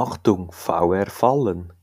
[0.00, 1.74] Achtung, VR-Fallen.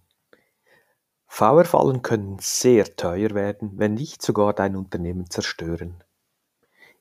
[1.28, 6.04] VR-Fallen können sehr teuer werden, wenn nicht sogar dein Unternehmen zerstören.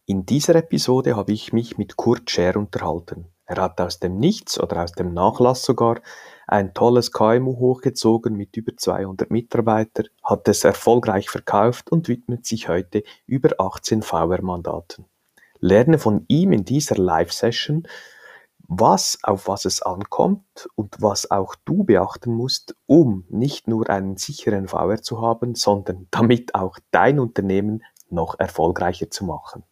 [0.05, 3.33] In dieser Episode habe ich mich mit Kurt Scher unterhalten.
[3.47, 6.03] Er hat aus dem Nichts oder aus dem Nachlass sogar
[6.47, 12.69] ein tolles KMU hochgezogen mit über 200 Mitarbeitern, hat es erfolgreich verkauft und widmet sich
[12.69, 15.07] heute über 18 VR-Mandaten.
[15.61, 17.89] Lerne von ihm in dieser Live-Session
[18.69, 24.17] was, auf was es ankommt und was auch du beachten musst, um nicht nur einen
[24.17, 29.63] sicheren VR zu haben, sondern damit auch dein Unternehmen noch erfolgreicher zu machen.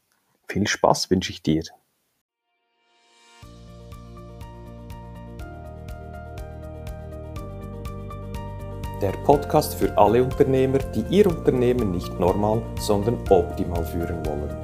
[0.48, 1.62] Viel Spaß wünsche ich dir.
[9.02, 14.63] Der Podcast für alle Unternehmer, die ihr Unternehmen nicht normal, sondern optimal führen wollen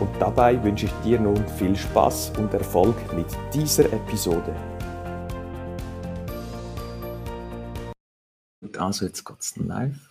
[0.00, 4.54] und dabei wünsche ich dir nun viel Spaß und Erfolg mit dieser Episode.
[8.78, 10.07] Also jetzt geht's live.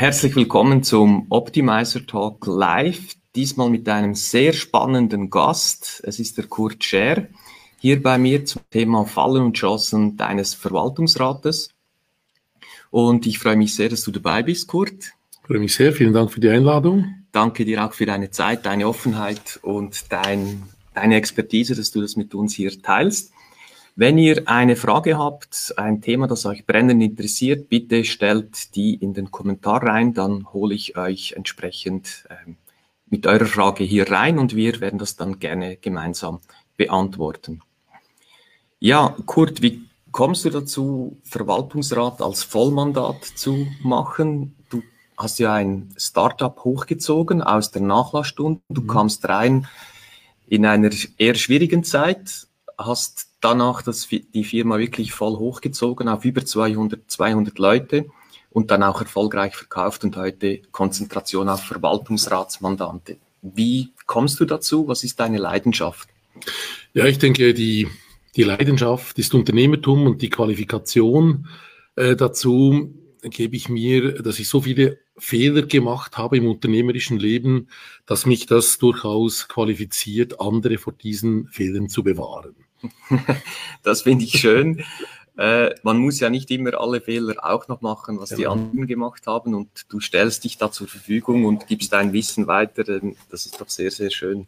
[0.00, 3.16] Herzlich willkommen zum Optimizer Talk Live.
[3.36, 6.02] Diesmal mit einem sehr spannenden Gast.
[6.06, 7.26] Es ist der Kurt Scher
[7.78, 11.74] hier bei mir zum Thema Fallen und Chancen deines Verwaltungsrates.
[12.90, 15.12] Und ich freue mich sehr, dass du dabei bist, Kurt.
[15.32, 15.92] Ich freue mich sehr.
[15.92, 17.04] Vielen Dank für die Einladung.
[17.30, 20.62] Danke dir auch für deine Zeit, deine Offenheit und dein,
[20.94, 23.34] deine Expertise, dass du das mit uns hier teilst.
[24.00, 29.12] Wenn ihr eine Frage habt, ein Thema, das euch brennend interessiert, bitte stellt die in
[29.12, 32.56] den Kommentar rein, dann hole ich euch entsprechend ähm,
[33.10, 36.40] mit eurer Frage hier rein und wir werden das dann gerne gemeinsam
[36.78, 37.60] beantworten.
[38.78, 44.56] Ja, Kurt, wie kommst du dazu, Verwaltungsrat als Vollmandat zu machen?
[44.70, 44.82] Du
[45.18, 48.62] hast ja ein Startup hochgezogen aus der Nachlassstunde.
[48.70, 48.86] Du mhm.
[48.86, 49.68] kamst rein
[50.48, 52.46] in einer eher schwierigen Zeit,
[52.86, 58.06] hast danach das, die Firma wirklich voll hochgezogen auf über 200, 200 Leute
[58.50, 63.16] und dann auch erfolgreich verkauft und heute Konzentration auf Verwaltungsratsmandante.
[63.42, 64.88] Wie kommst du dazu?
[64.88, 66.08] Was ist deine Leidenschaft?
[66.92, 67.88] Ja, ich denke, die,
[68.36, 71.48] die Leidenschaft ist Unternehmertum und die Qualifikation
[71.96, 77.68] äh, dazu gebe ich mir, dass ich so viele Fehler gemacht habe im unternehmerischen Leben,
[78.06, 82.54] dass mich das durchaus qualifiziert, andere vor diesen Fehlern zu bewahren.
[83.82, 84.84] Das finde ich schön.
[85.36, 89.26] Äh, man muss ja nicht immer alle Fehler auch noch machen, was die anderen gemacht
[89.26, 92.84] haben und du stellst dich da zur Verfügung und gibst dein Wissen weiter.
[93.30, 94.46] Das ist doch sehr, sehr schön.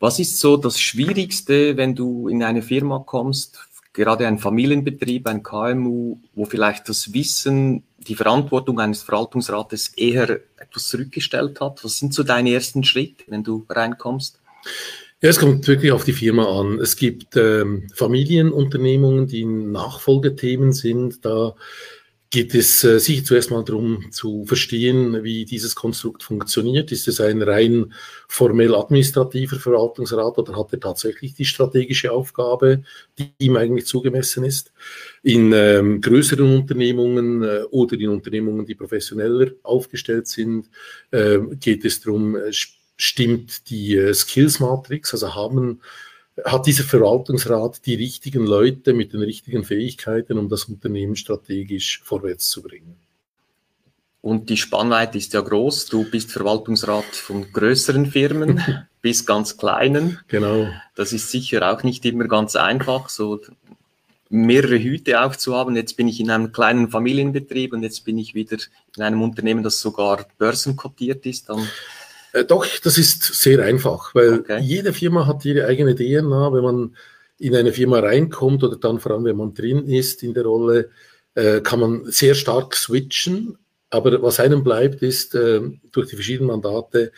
[0.00, 3.58] Was ist so das Schwierigste, wenn du in eine Firma kommst,
[3.94, 10.88] gerade ein Familienbetrieb, ein KMU, wo vielleicht das Wissen, die Verantwortung eines Verwaltungsrates eher etwas
[10.88, 11.82] zurückgestellt hat?
[11.82, 14.40] Was sind so deine ersten Schritte, wenn du reinkommst?
[15.22, 16.78] Ja, es kommt wirklich auf die Firma an.
[16.80, 21.24] Es gibt ähm, Familienunternehmungen, die Nachfolgethemen sind.
[21.24, 21.54] Da
[22.34, 26.90] geht es äh, sicher zuerst mal darum zu verstehen, wie dieses Konstrukt funktioniert.
[26.92, 27.94] Ist es ein rein
[28.28, 32.82] formell administrativer Verwaltungsrat oder hat er tatsächlich die strategische Aufgabe,
[33.18, 34.72] die ihm eigentlich zugemessen ist?
[35.22, 40.68] In ähm, größeren Unternehmungen äh, oder in Unternehmungen, die professioneller aufgestellt sind,
[41.12, 42.52] äh, geht es darum, äh,
[42.96, 45.80] stimmt die äh, Skills-Matrix, also haben,
[46.44, 52.48] hat dieser Verwaltungsrat die richtigen Leute mit den richtigen Fähigkeiten, um das Unternehmen strategisch vorwärts
[52.48, 52.96] zu bringen.
[54.20, 55.86] Und die Spannweite ist ja groß.
[55.86, 60.18] Du bist Verwaltungsrat von größeren Firmen bis ganz kleinen.
[60.28, 60.66] Genau.
[60.94, 63.40] Das ist sicher auch nicht immer ganz einfach, so
[64.30, 65.76] mehrere Hüte aufzuhaben.
[65.76, 68.56] Jetzt bin ich in einem kleinen Familienbetrieb und jetzt bin ich wieder
[68.96, 71.50] in einem Unternehmen, das sogar börsenkotiert ist.
[71.50, 71.68] Dann
[72.34, 74.60] Äh, doch, das ist sehr einfach, weil okay.
[74.60, 76.52] jede Firma hat ihre eigene DNA.
[76.52, 76.96] Wenn man
[77.38, 80.90] in eine Firma reinkommt oder dann vor allem, wenn man drin ist in der Rolle,
[81.34, 83.56] äh, kann man sehr stark switchen.
[83.90, 85.60] Aber was einem bleibt, ist, äh,
[85.92, 87.12] durch die verschiedenen Mandate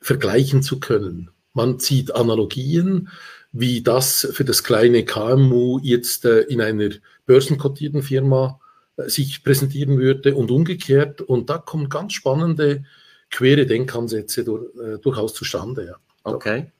[0.00, 1.30] vergleichen zu können.
[1.54, 3.08] Man zieht Analogien,
[3.52, 6.90] wie das für das kleine KMU jetzt äh, in einer
[7.26, 8.60] börsenkotierten Firma
[9.06, 11.22] sich präsentieren würde und umgekehrt.
[11.22, 12.84] Und da kommen ganz spannende,
[13.30, 15.86] quere Denkansätze äh, durchaus zustande.
[15.86, 15.96] Ja.
[16.24, 16.72] Okay.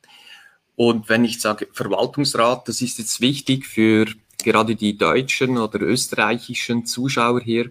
[0.76, 4.06] Und wenn ich sage Verwaltungsrat, das ist jetzt wichtig für
[4.42, 7.70] gerade die deutschen oder österreichischen Zuschauer hier.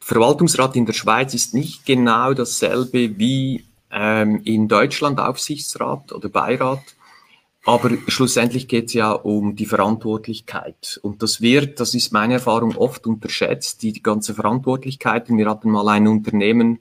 [0.00, 6.82] Verwaltungsrat in der Schweiz ist nicht genau dasselbe wie ähm, in Deutschland Aufsichtsrat oder Beirat.
[7.64, 10.98] Aber schlussendlich geht es ja um die Verantwortlichkeit.
[11.02, 15.28] Und das wird, das ist meine Erfahrung, oft unterschätzt, die, die ganze Verantwortlichkeit.
[15.28, 16.80] Wir hatten mal ein Unternehmen,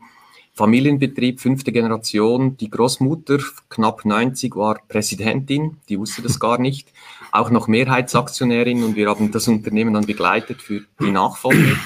[0.54, 2.58] Familienbetrieb, fünfte Generation.
[2.58, 3.40] Die Großmutter,
[3.70, 6.92] knapp 90, war Präsidentin, die wusste das gar nicht.
[7.32, 11.78] Auch noch Mehrheitsaktionärin und wir haben das Unternehmen dann begleitet für die Nachfolge.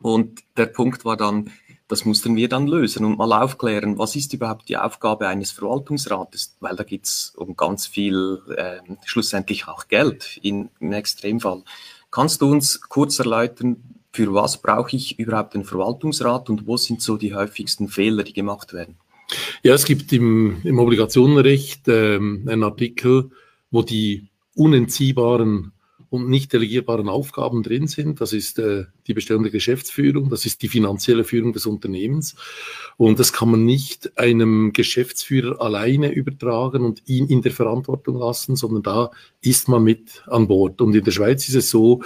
[0.00, 1.50] Und der Punkt war dann,
[1.88, 6.56] das mussten wir dann lösen und mal aufklären, was ist überhaupt die Aufgabe eines Verwaltungsrates,
[6.60, 11.62] weil da geht es um ganz viel, äh, schlussendlich auch Geld in, im Extremfall.
[12.10, 17.02] Kannst du uns kurz erläutern, für was brauche ich überhaupt einen Verwaltungsrat und wo sind
[17.02, 18.96] so die häufigsten Fehler, die gemacht werden?
[19.62, 23.30] Ja, es gibt im, im Obligationenrecht ähm, einen Artikel,
[23.70, 25.72] wo die unentziehbaren
[26.16, 28.20] und nicht delegierbaren Aufgaben drin sind.
[28.20, 32.34] Das ist äh, die Bestellung Geschäftsführung, das ist die finanzielle Führung des Unternehmens.
[32.96, 38.56] Und das kann man nicht einem Geschäftsführer alleine übertragen und ihn in der Verantwortung lassen,
[38.56, 39.10] sondern da
[39.40, 40.80] ist man mit an Bord.
[40.80, 42.02] Und in der Schweiz ist es so,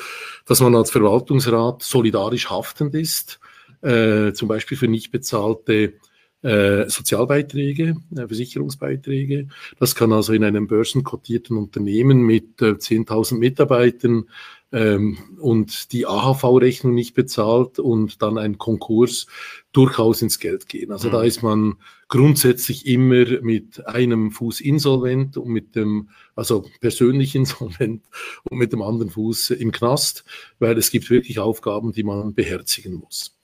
[0.47, 3.41] dass man als Verwaltungsrat solidarisch haftend ist,
[3.83, 5.95] äh, zum Beispiel für nicht bezahlte
[6.43, 9.49] äh, Sozialbeiträge, äh, Versicherungsbeiträge.
[9.79, 14.25] Das kann also in einem börsenkotierten Unternehmen mit äh, 10.000 Mitarbeitern
[14.73, 19.27] ähm, und die AHV-Rechnung nicht bezahlt und dann ein Konkurs
[19.73, 20.93] durchaus ins Geld gehen.
[20.93, 21.13] Also mhm.
[21.13, 21.75] da ist man
[22.09, 28.05] grundsätzlich immer mit einem Fuß insolvent und mit dem, also persönlich insolvent
[28.45, 30.25] und mit dem anderen Fuß im Knast,
[30.59, 33.37] weil es gibt wirklich Aufgaben, die man beherzigen muss.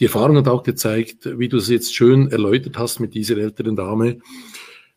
[0.00, 3.76] Die Erfahrung hat auch gezeigt, wie du es jetzt schön erläutert hast mit dieser älteren
[3.76, 4.18] Dame,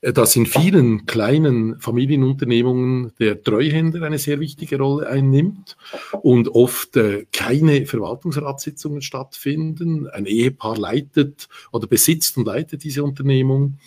[0.02, 5.78] äh, dass in vielen kleinen Familienunternehmungen der Treuhänder eine sehr wichtige Rolle einnimmt
[6.22, 10.08] und oft äh, keine Verwaltungsratssitzungen stattfinden.
[10.08, 13.78] Ein Ehepaar leitet oder besitzt und leitet diese Unternehmung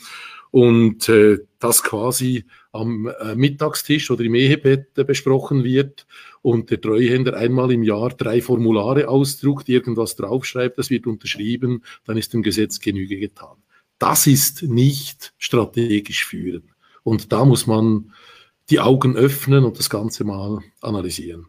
[0.51, 6.07] und äh, das quasi am äh, Mittagstisch oder im Ehebett äh, besprochen wird
[6.43, 12.17] und der Treuhänder einmal im Jahr drei Formulare ausdruckt, irgendwas draufschreibt, das wird unterschrieben, dann
[12.17, 13.57] ist dem Gesetz Genüge getan.
[13.99, 16.71] Das ist nicht strategisch führen.
[17.03, 18.13] Und da muss man
[18.71, 21.47] die Augen öffnen und das Ganze mal analysieren.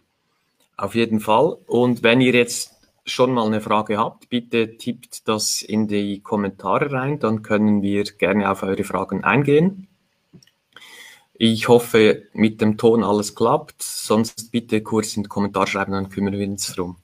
[0.77, 1.57] Auf jeden Fall.
[1.67, 2.78] Und wenn ihr jetzt
[3.11, 8.03] schon mal eine Frage habt, bitte tippt das in die Kommentare rein, dann können wir
[8.03, 9.87] gerne auf eure Fragen eingehen.
[11.33, 16.09] Ich hoffe, mit dem Ton alles klappt, sonst bitte kurz in den Kommentar schreiben, dann
[16.09, 16.97] kümmern wir uns drum.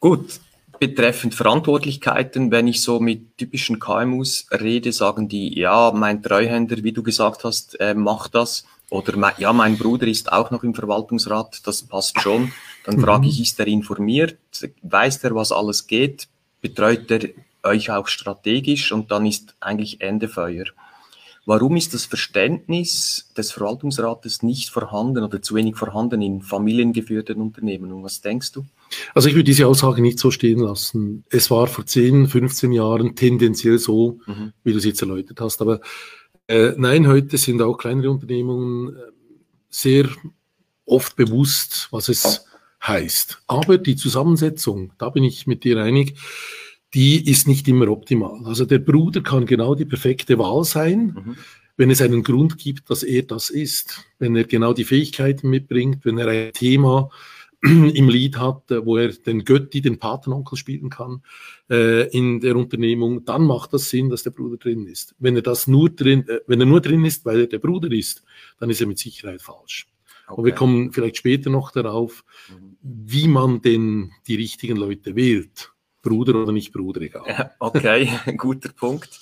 [0.00, 0.40] Gut,
[0.78, 6.92] betreffend Verantwortlichkeiten, wenn ich so mit typischen KMUs rede, sagen die, ja, mein Treuhänder, wie
[6.92, 8.64] du gesagt hast, äh, macht das.
[8.90, 12.52] Oder ja, mein Bruder ist auch noch im Verwaltungsrat, das passt schon.
[12.86, 13.30] Dann frage mhm.
[13.30, 14.38] ich, ist er informiert?
[14.82, 16.28] Weiß er, was alles geht?
[16.60, 17.28] Betreut er
[17.62, 18.92] euch auch strategisch?
[18.92, 20.66] Und dann ist eigentlich Ende Feuer.
[21.48, 27.92] Warum ist das Verständnis des Verwaltungsrates nicht vorhanden oder zu wenig vorhanden in familiengeführten Unternehmen?
[27.92, 28.64] Und was denkst du?
[29.14, 31.24] Also ich würde diese Aussage nicht so stehen lassen.
[31.28, 34.52] Es war vor 10, 15 Jahren tendenziell so, mhm.
[34.64, 35.60] wie du es jetzt erläutert hast.
[35.60, 35.80] Aber
[36.48, 39.00] äh, nein, heute sind auch kleinere Unternehmungen äh,
[39.68, 40.08] sehr
[40.84, 42.44] oft bewusst, was es
[42.86, 43.42] heißt.
[43.46, 46.14] Aber die Zusammensetzung, da bin ich mit dir einig,
[46.94, 48.46] die ist nicht immer optimal.
[48.46, 51.36] Also der Bruder kann genau die perfekte Wahl sein, mhm.
[51.76, 54.06] wenn es einen Grund gibt, dass er das ist.
[54.18, 57.10] Wenn er genau die Fähigkeiten mitbringt, wenn er ein Thema
[57.62, 61.22] im Lied hat, wo er den Götti, den Patenonkel spielen kann
[61.70, 65.14] äh, in der Unternehmung, dann macht das Sinn, dass der Bruder drin ist.
[65.18, 67.90] Wenn er das nur drin, äh, wenn er nur drin ist, weil er der Bruder
[67.90, 68.22] ist,
[68.58, 69.88] dann ist er mit Sicherheit falsch.
[70.28, 70.38] Okay.
[70.38, 72.75] Und wir kommen vielleicht später noch darauf, mhm.
[72.86, 75.72] Wie man denn die richtigen Leute wählt.
[76.02, 77.50] Bruder oder nicht Bruder, egal.
[77.58, 79.20] Okay, guter Punkt.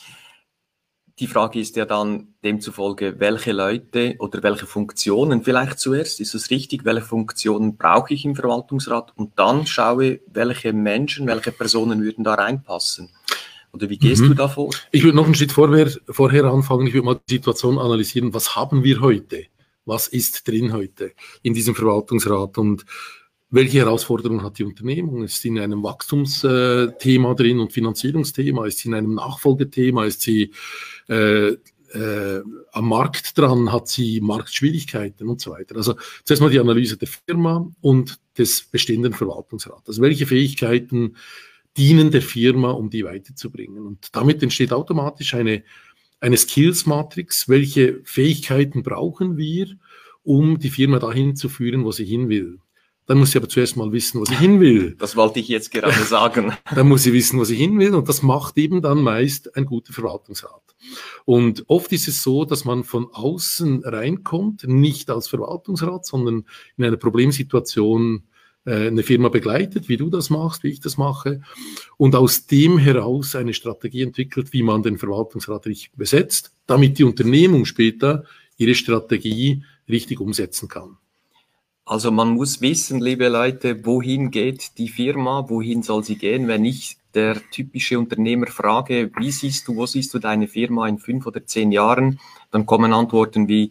[1.21, 6.51] Die Frage ist ja dann demzufolge, welche Leute oder welche Funktionen vielleicht zuerst, ist es
[6.51, 12.25] richtig, welche Funktionen brauche ich im Verwaltungsrat und dann schaue, welche Menschen, welche Personen würden
[12.25, 13.11] da reinpassen.
[13.73, 14.29] Oder wie gehst mhm.
[14.29, 14.71] du da vor?
[14.91, 16.87] Ich würde noch einen Schritt vorher, vorher anfangen.
[16.87, 18.35] Ich würde mal die Situation analysieren.
[18.35, 19.47] Was haben wir heute?
[19.85, 22.59] Was ist drin heute in diesem Verwaltungsrat?
[22.59, 22.85] Und
[23.55, 25.23] welche Herausforderungen hat die Unternehmung?
[25.23, 28.67] Ist sie in einem Wachstumsthema drin und Finanzierungsthema?
[28.67, 30.05] Ist sie in einem Nachfolgethema?
[30.05, 30.51] Ist sie
[31.09, 32.43] äh, äh,
[32.73, 33.73] am Markt dran?
[33.73, 35.77] Hat sie Marktschwierigkeiten und so weiter?
[35.77, 35.95] Also
[36.25, 39.89] zuerst mal die Analyse der Firma und des bestehenden Verwaltungsrats.
[39.89, 41.17] Also welche Fähigkeiten
[41.77, 43.87] dienen der Firma, um die weiterzubringen?
[43.87, 45.63] Und damit entsteht automatisch eine,
[46.19, 47.49] eine Skills-Matrix.
[47.49, 49.69] Welche Fähigkeiten brauchen wir,
[50.25, 52.59] um die Firma dahin zu führen, wo sie hin will?
[53.07, 54.97] Dann muss sie aber zuerst mal wissen, wo sie hin will.
[54.99, 56.53] Das wollte ich jetzt gerade sagen.
[56.75, 59.67] dann muss sie wissen, wo sie hin will und das macht eben dann meist ein
[59.67, 60.63] guter Verwaltungsrat.
[61.25, 66.45] Und oft ist es so, dass man von außen reinkommt, nicht als Verwaltungsrat, sondern
[66.77, 68.25] in einer Problemsituation
[68.65, 71.43] äh, eine Firma begleitet, wie du das machst, wie ich das mache,
[71.97, 77.05] und aus dem heraus eine Strategie entwickelt, wie man den Verwaltungsrat richtig besetzt, damit die
[77.05, 78.25] Unternehmung später
[78.57, 80.97] ihre Strategie richtig umsetzen kann.
[81.87, 86.65] Also man muss wissen, liebe Leute, wohin geht die Firma, wohin soll sie gehen, wenn
[86.65, 91.27] ich der typische Unternehmer frage, wie siehst du, wo siehst du deine Firma in fünf
[91.27, 92.19] oder zehn Jahren,
[92.51, 93.71] dann kommen Antworten wie,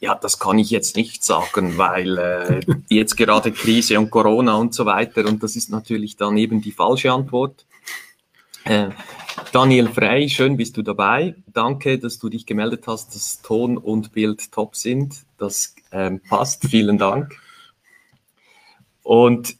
[0.00, 4.72] ja, das kann ich jetzt nicht sagen, weil äh, jetzt gerade Krise und Corona und
[4.72, 7.66] so weiter und das ist natürlich dann eben die falsche Antwort.
[8.64, 8.88] Äh,
[9.52, 11.34] Daniel Frey, schön bist du dabei.
[11.52, 15.24] Danke, dass du dich gemeldet hast, dass Ton und Bild top sind.
[15.38, 16.66] Das ähm, passt.
[16.66, 17.38] Vielen Dank.
[19.10, 19.56] Und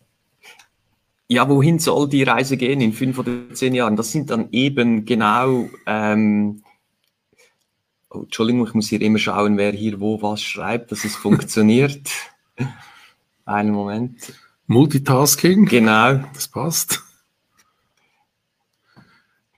[1.26, 3.96] ja, wohin soll die Reise gehen in fünf oder zehn Jahren?
[3.96, 6.62] Das sind dann eben genau, ähm,
[8.10, 12.08] oh, Entschuldigung, ich muss hier immer schauen, wer hier wo was schreibt, dass es funktioniert.
[13.44, 14.34] Einen Moment.
[14.68, 15.64] Multitasking.
[15.64, 16.20] Genau.
[16.32, 17.02] Das passt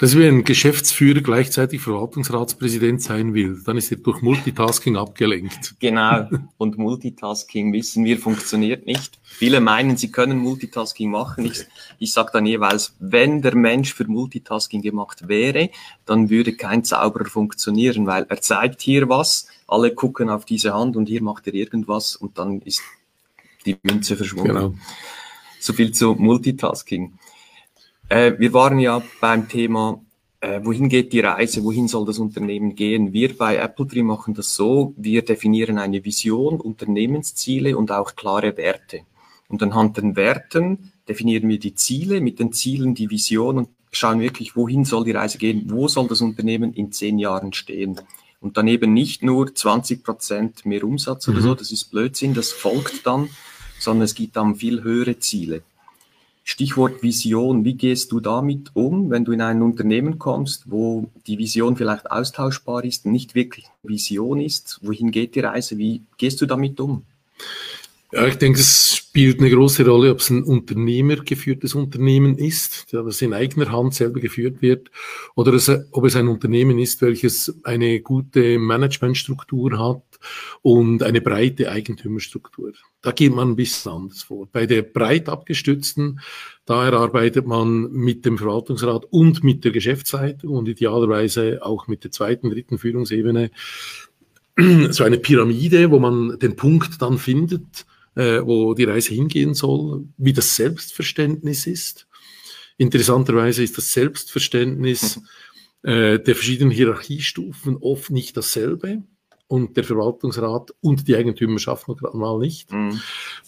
[0.03, 5.77] dass wenn ein Geschäftsführer gleichzeitig Verwaltungsratspräsident sein will, dann ist er durch Multitasking abgelenkt.
[5.79, 6.29] Genau.
[6.59, 9.21] Und Multitasking wissen wir funktioniert nicht.
[9.23, 11.45] Viele meinen, sie können Multitasking machen.
[11.45, 11.67] Ich,
[12.01, 15.71] ich sage dann jeweils, wenn der Mensch für Multitasking gemacht wäre,
[16.05, 20.97] dann würde kein Zauberer funktionieren, weil er zeigt hier was, alle gucken auf diese Hand
[20.97, 22.83] und hier macht er irgendwas und dann ist
[23.67, 24.49] die Münze verschwunden.
[24.49, 24.75] Genau.
[25.61, 27.13] So viel zu Multitasking.
[28.13, 29.99] Äh, wir waren ja beim Thema,
[30.41, 33.15] äh, wohin geht die Reise, wohin soll das Unternehmen gehen?
[33.15, 38.55] Wir bei Apple Tree machen das so, wir definieren eine Vision, Unternehmensziele und auch klare
[38.59, 39.01] Werte.
[39.49, 44.21] Und anhand den Werten definieren wir die Ziele, mit den Zielen die Vision und schauen
[44.21, 47.99] wirklich, wohin soll die Reise gehen, wo soll das Unternehmen in zehn Jahren stehen.
[48.41, 51.45] Und dann eben nicht nur 20 Prozent mehr Umsatz oder mhm.
[51.45, 53.31] so, das ist Blödsinn, das folgt dann,
[53.79, 55.63] sondern es gibt dann viel höhere Ziele.
[56.45, 61.39] Stichwort Vision, wie gehst du damit um, wenn du in ein Unternehmen kommst, wo die
[61.39, 64.81] Vision vielleicht austauschbar ist, nicht wirklich Vision ist?
[64.83, 65.79] Wohin geht die Reise?
[65.79, 67.03] Wie gehst du damit um?
[68.13, 73.23] Ja, ich denke, es spielt eine große Rolle, ob es ein unternehmergeführtes Unternehmen ist, das
[73.23, 74.91] in eigener Hand selber geführt wird,
[75.35, 75.53] oder
[75.93, 80.03] ob es ein Unternehmen ist, welches eine gute Managementstruktur hat
[80.63, 82.73] und eine breite Eigentümerstruktur.
[83.01, 84.49] Da geht man ein bisschen anders vor.
[84.51, 86.21] Bei der breit abgestützten,
[86.65, 92.11] da erarbeitet man mit dem Verwaltungsrat und mit der Geschäftsleitung und idealerweise auch mit der
[92.11, 93.51] zweiten, dritten Führungsebene
[94.91, 100.05] so eine Pyramide, wo man den Punkt dann findet, äh, wo die Reise hingehen soll,
[100.17, 102.07] wie das Selbstverständnis ist.
[102.77, 105.21] Interessanterweise ist das Selbstverständnis
[105.83, 109.03] äh, der verschiedenen Hierarchiestufen oft nicht dasselbe
[109.53, 112.73] und der Verwaltungsrat und die Eigentümerschaft noch gerade mal nicht.
[112.73, 112.99] Mhm.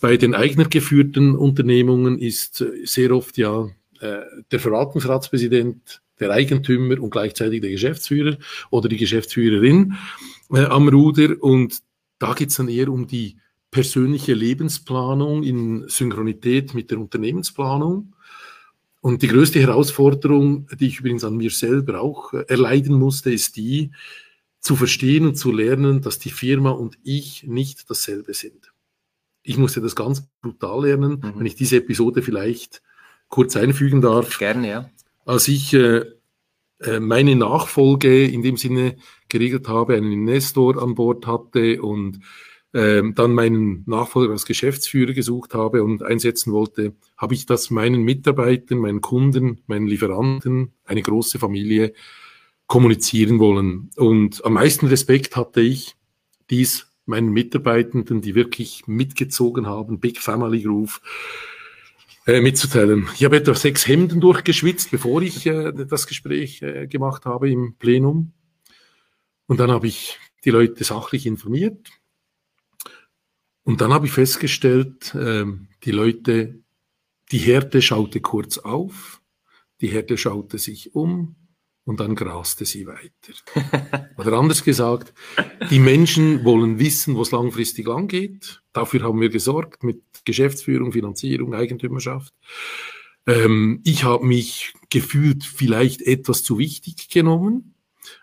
[0.03, 3.71] Bei den eignergeführten Unternehmungen ist äh, sehr oft ja
[4.01, 4.19] äh,
[4.53, 8.37] der Verwaltungsratspräsident der Eigentümer und gleichzeitig der Geschäftsführer
[8.69, 9.95] oder die Geschäftsführerin
[10.53, 11.79] äh, am Ruder und
[12.19, 13.39] da geht es dann eher um die
[13.71, 18.13] persönliche Lebensplanung in Synchronität mit der Unternehmensplanung.
[19.01, 23.57] Und die größte Herausforderung, die ich übrigens an mir selber auch äh, erleiden musste, ist
[23.57, 23.91] die,
[24.65, 28.73] zu verstehen und zu lernen, dass die Firma und ich nicht dasselbe sind.
[29.43, 31.33] Ich musste das ganz brutal lernen, mhm.
[31.37, 32.83] wenn ich diese Episode vielleicht
[33.29, 34.39] kurz einfügen darf.
[34.39, 34.91] Gerne, ja.
[35.27, 36.07] Als ich äh,
[36.81, 38.97] äh meine Nachfolge in dem Sinne
[39.29, 42.21] geregelt habe, einen Investor an Bord hatte und
[42.73, 48.03] ähm, dann meinen Nachfolger als Geschäftsführer gesucht habe und einsetzen wollte, habe ich das meinen
[48.03, 51.93] Mitarbeitern, meinen Kunden, meinen Lieferanten, eine große Familie
[52.67, 53.91] kommunizieren wollen.
[53.97, 55.97] Und am meisten Respekt hatte ich
[56.51, 61.01] dies meinen Mitarbeitenden, die wirklich mitgezogen haben, Big Family Groove,
[62.27, 63.09] äh, mitzuteilen.
[63.15, 67.75] Ich habe etwa sechs Hemden durchgeschwitzt, bevor ich äh, das Gespräch äh, gemacht habe im
[67.75, 68.33] Plenum.
[69.47, 71.91] Und dann habe ich die Leute sachlich informiert.
[73.63, 75.45] Und dann habe ich festgestellt, äh,
[75.85, 76.61] die Leute,
[77.31, 79.21] die Härte schaute kurz auf,
[79.83, 81.37] die Härte schaute sich um
[81.85, 84.09] und dann graste sie weiter.
[84.17, 85.13] Oder anders gesagt,
[85.71, 88.63] die Menschen wollen wissen, wo es langfristig angeht.
[88.73, 92.33] Dafür haben wir gesorgt mit Geschäftsführung, Finanzierung, Eigentümerschaft.
[93.27, 97.75] Ähm, ich habe mich gefühlt vielleicht etwas zu wichtig genommen,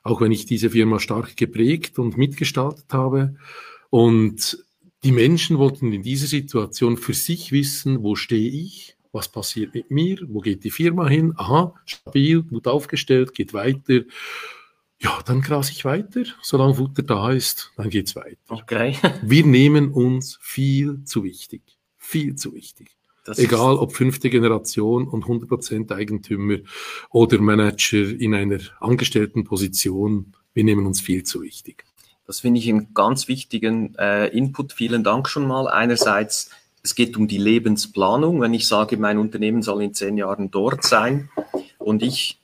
[0.04, 3.36] auch wenn ich diese Firma stark geprägt und mitgestaltet habe.
[3.90, 4.66] Und
[5.04, 9.92] die Menschen wollten in dieser Situation für sich wissen, wo stehe ich, was passiert mit
[9.92, 14.02] mir, wo geht die Firma hin, aha, stabil, gut aufgestellt, geht weiter.
[15.00, 18.38] Ja, dann grase ich weiter, solange Futter da ist, dann geht's weiter.
[18.50, 18.96] Okay.
[19.22, 21.62] Wir nehmen uns viel zu wichtig,
[21.98, 22.92] viel zu wichtig.
[23.24, 26.58] Das Egal ob fünfte Generation und 100% Eigentümer
[27.12, 31.86] oder Manager in einer angestellten Position, wir nehmen uns viel zu wichtig.
[32.26, 34.74] Das finde ich einen ganz wichtigen äh, Input.
[34.74, 35.68] Vielen Dank schon mal.
[35.68, 36.50] Einerseits
[36.84, 38.42] es geht um die Lebensplanung.
[38.42, 41.30] Wenn ich sage, mein Unternehmen soll in zehn Jahren dort sein
[41.78, 42.40] und ich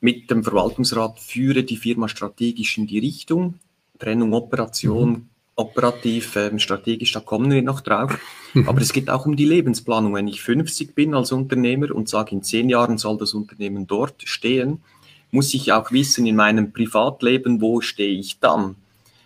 [0.00, 3.54] mit dem Verwaltungsrat führe die Firma strategisch in die Richtung,
[3.98, 5.28] Trennung, Operation, mhm.
[5.56, 8.16] operativ, ähm, strategisch, da kommen wir noch drauf.
[8.54, 8.68] Mhm.
[8.68, 10.14] Aber es geht auch um die Lebensplanung.
[10.14, 14.22] Wenn ich 50 bin als Unternehmer und sage, in zehn Jahren soll das Unternehmen dort
[14.24, 14.82] stehen,
[15.30, 18.76] muss ich auch wissen in meinem Privatleben, wo stehe ich dann?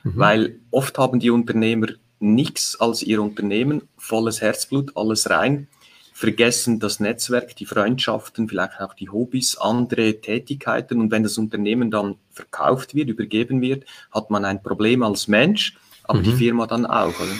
[0.05, 0.13] Mhm.
[0.17, 1.89] Weil oft haben die Unternehmer
[2.23, 5.69] nichts als ihr Unternehmen, volles Herzblut, alles rein,
[6.13, 11.01] vergessen das Netzwerk, die Freundschaften, vielleicht auch die Hobbys, andere Tätigkeiten.
[11.01, 15.77] Und wenn das Unternehmen dann verkauft wird, übergeben wird, hat man ein Problem als Mensch,
[16.05, 16.25] aber mhm.
[16.25, 17.09] die Firma dann auch.
[17.09, 17.37] Oder?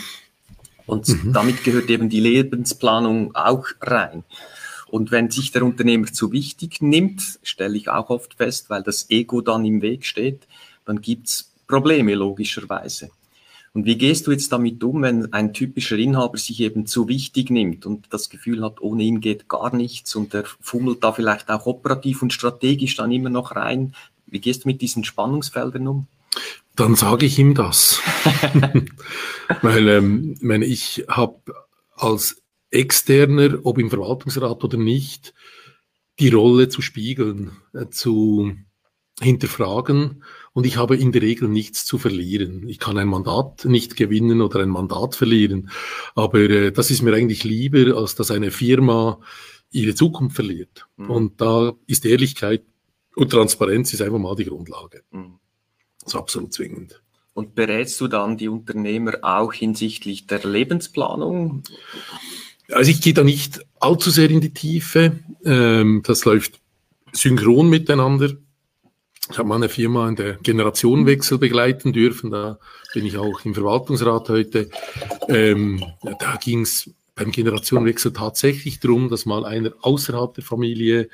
[0.85, 1.33] Und mhm.
[1.33, 4.23] damit gehört eben die Lebensplanung auch rein.
[4.87, 9.09] Und wenn sich der Unternehmer zu wichtig nimmt, stelle ich auch oft fest, weil das
[9.09, 10.47] Ego dann im Weg steht,
[10.85, 13.09] dann gibt's Probleme logischerweise.
[13.73, 17.49] Und wie gehst du jetzt damit um, wenn ein typischer Inhaber sich eben zu wichtig
[17.49, 21.49] nimmt und das Gefühl hat, ohne ihn geht gar nichts und er fummelt da vielleicht
[21.49, 23.95] auch operativ und strategisch dann immer noch rein?
[24.27, 26.07] Wie gehst du mit diesen Spannungsfeldern um?
[26.75, 27.99] Dann sage ich ihm das.
[29.61, 31.39] Weil ähm, meine, ich habe
[31.95, 35.33] als Externer, ob im Verwaltungsrat oder nicht,
[36.19, 38.55] die Rolle zu spiegeln, äh, zu
[39.19, 42.67] hinterfragen und ich habe in der Regel nichts zu verlieren.
[42.69, 45.69] Ich kann ein Mandat nicht gewinnen oder ein Mandat verlieren,
[46.15, 49.19] aber äh, das ist mir eigentlich lieber, als dass eine Firma
[49.71, 50.85] ihre Zukunft verliert.
[50.97, 51.09] Mhm.
[51.09, 52.63] Und da ist Ehrlichkeit
[53.15, 55.01] und Transparenz ist einfach mal die Grundlage.
[55.11, 55.39] Mhm.
[56.01, 57.01] Das ist absolut zwingend.
[57.33, 61.63] Und berätst du dann die Unternehmer auch hinsichtlich der Lebensplanung?
[62.71, 65.19] Also ich gehe da nicht allzu sehr in die Tiefe.
[65.43, 66.61] Ähm, das läuft
[67.11, 68.33] synchron miteinander.
[69.31, 72.31] Ich habe meine Firma in der Generationenwechsel begleiten dürfen.
[72.31, 72.59] Da
[72.93, 74.69] bin ich auch im Verwaltungsrat heute.
[75.29, 75.83] Ähm,
[76.19, 81.09] da ging es beim Generationenwechsel tatsächlich darum, dass mal einer außerhalb der Familie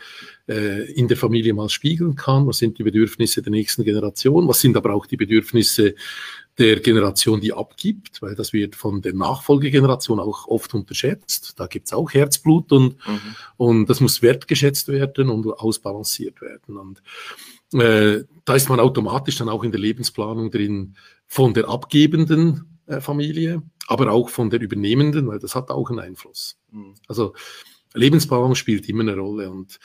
[0.47, 2.47] äh, in der Familie mal spiegeln kann.
[2.47, 4.47] Was sind die Bedürfnisse der nächsten Generation?
[4.47, 5.95] Was sind aber auch die Bedürfnisse
[6.57, 8.21] der Generation, die abgibt?
[8.21, 11.53] Weil das wird von der Nachfolgegeneration auch oft unterschätzt.
[11.57, 13.35] Da gibt's auch Herzblut und, mhm.
[13.57, 16.77] und das muss wertgeschätzt werden und ausbalanciert werden.
[16.77, 17.03] Und
[17.73, 20.95] äh, da ist man automatisch dann auch in der Lebensplanung drin
[21.27, 25.99] von der abgebenden äh, Familie, aber auch von der übernehmenden, weil das hat auch einen
[25.99, 26.57] Einfluss.
[26.71, 26.95] Mhm.
[27.07, 27.33] Also
[27.93, 29.79] Lebensplanung spielt immer eine Rolle und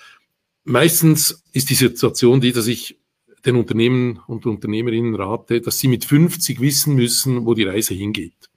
[0.64, 2.98] meistens ist die Situation die, dass ich
[3.44, 8.50] den Unternehmen und Unternehmerinnen rate, dass sie mit 50 wissen müssen, wo die Reise hingeht.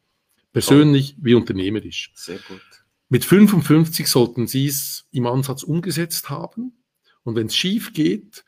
[0.53, 2.11] Persönlich wie unternehmerisch.
[2.15, 2.61] Sehr gut.
[3.09, 6.73] Mit 55 sollten sie es im Ansatz umgesetzt haben.
[7.23, 8.45] Und wenn es schief geht,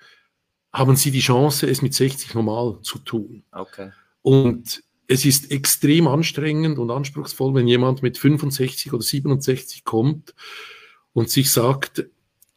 [0.71, 3.43] haben sie die Chance, es mit 60 normal zu tun.
[3.51, 3.91] Okay.
[4.21, 10.35] Und es ist extrem anstrengend und anspruchsvoll, wenn jemand mit 65 oder 67 kommt
[11.13, 12.05] und sich sagt,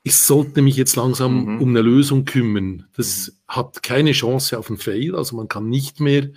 [0.03, 1.63] ich sollte mich jetzt langsam mhm.
[1.63, 2.87] um eine Lösung kümmern.
[2.97, 3.33] Das mhm.
[3.49, 6.31] hat keine Chance auf einen Fail, also man kann nicht mehr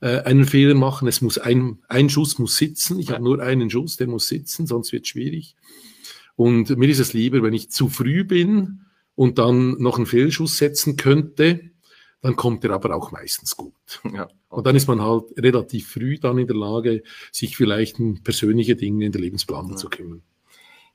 [0.00, 1.08] äh, einen Fehler machen.
[1.08, 2.98] Es muss ein, ein Schuss muss sitzen.
[2.98, 3.14] Ich ja.
[3.14, 5.56] habe nur einen Schuss, der muss sitzen, sonst wird es schwierig.
[6.34, 10.58] Und mir ist es lieber, wenn ich zu früh bin und dann noch einen Fehlschuss
[10.58, 11.72] setzen könnte,
[12.22, 13.72] dann kommt er aber auch meistens gut.
[14.12, 14.28] Ja.
[14.48, 18.76] Und dann ist man halt relativ früh dann in der Lage, sich vielleicht um persönliche
[18.76, 19.76] Dinge in der Lebensplanung ja.
[19.76, 20.22] zu kümmern.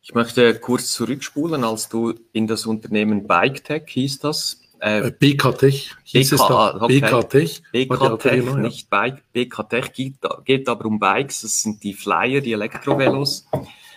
[0.01, 4.62] Ich möchte kurz zurückspulen, als du in das Unternehmen BikeTech hieß das.
[4.80, 6.82] Äh, äh BKTech hieß BK, es da.
[6.82, 6.99] Okay.
[7.01, 7.63] BKTech.
[7.71, 8.56] BKTech, ja.
[8.58, 9.23] nicht Bike.
[9.34, 11.41] BKTech geht, geht aber um Bikes.
[11.41, 13.47] Das sind die Flyer, die Elektrovelos.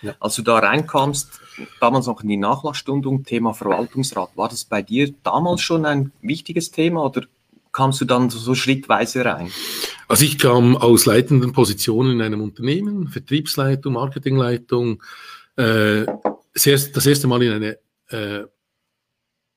[0.03, 0.15] Ja.
[0.21, 1.41] Als du da reinkamst,
[1.81, 6.71] damals noch in die Nachlassstundung, Thema Verwaltungsrat, war das bei dir damals schon ein wichtiges
[6.71, 7.23] Thema oder
[7.73, 9.51] kamst du dann so schrittweise rein?
[10.09, 15.03] Also ich kam aus leitenden Positionen in einem Unternehmen, Vertriebsleitung, Marketingleitung,
[15.57, 16.07] äh,
[16.55, 16.67] das
[17.07, 18.47] erste Mal in eine äh,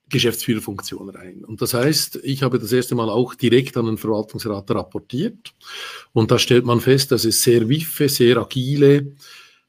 [0.09, 1.43] Geschäftsführerfunktion rein.
[1.43, 5.53] Und das heißt, ich habe das erste Mal auch direkt an den Verwaltungsrat rapportiert.
[6.11, 9.13] Und da stellt man fest, dass es sehr wiffe, sehr agile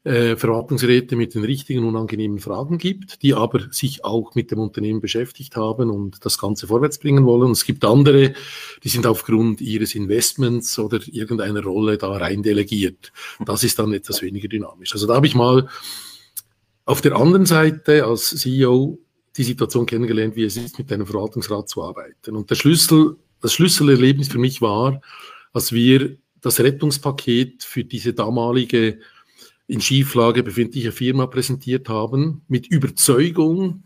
[0.05, 5.01] äh, Verwaltungsräte mit den richtigen unangenehmen Fragen gibt, die aber sich auch mit dem Unternehmen
[5.01, 7.45] beschäftigt haben und das Ganze vorwärts bringen wollen.
[7.47, 8.35] Und es gibt andere,
[8.83, 13.13] die sind aufgrund ihres Investments oder irgendeiner Rolle da rein delegiert.
[13.47, 14.93] Das ist dann etwas weniger dynamisch.
[14.93, 15.69] Also da habe ich mal
[16.85, 18.99] auf der anderen Seite als CEO
[19.37, 22.37] die Situation kennengelernt, wie es ist, mit einem Verwaltungsrat zu arbeiten.
[22.37, 25.01] Und der Schlüssel, das Schlüsselerlebnis für mich war,
[25.55, 28.99] als wir das Rettungspaket für diese damalige
[29.67, 33.85] in Schieflage befindliche Firma präsentiert haben, mit Überzeugung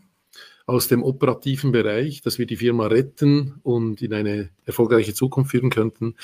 [0.65, 5.69] aus dem operativen Bereich, dass wir die Firma retten und in eine erfolgreiche Zukunft führen
[5.69, 6.15] könnten,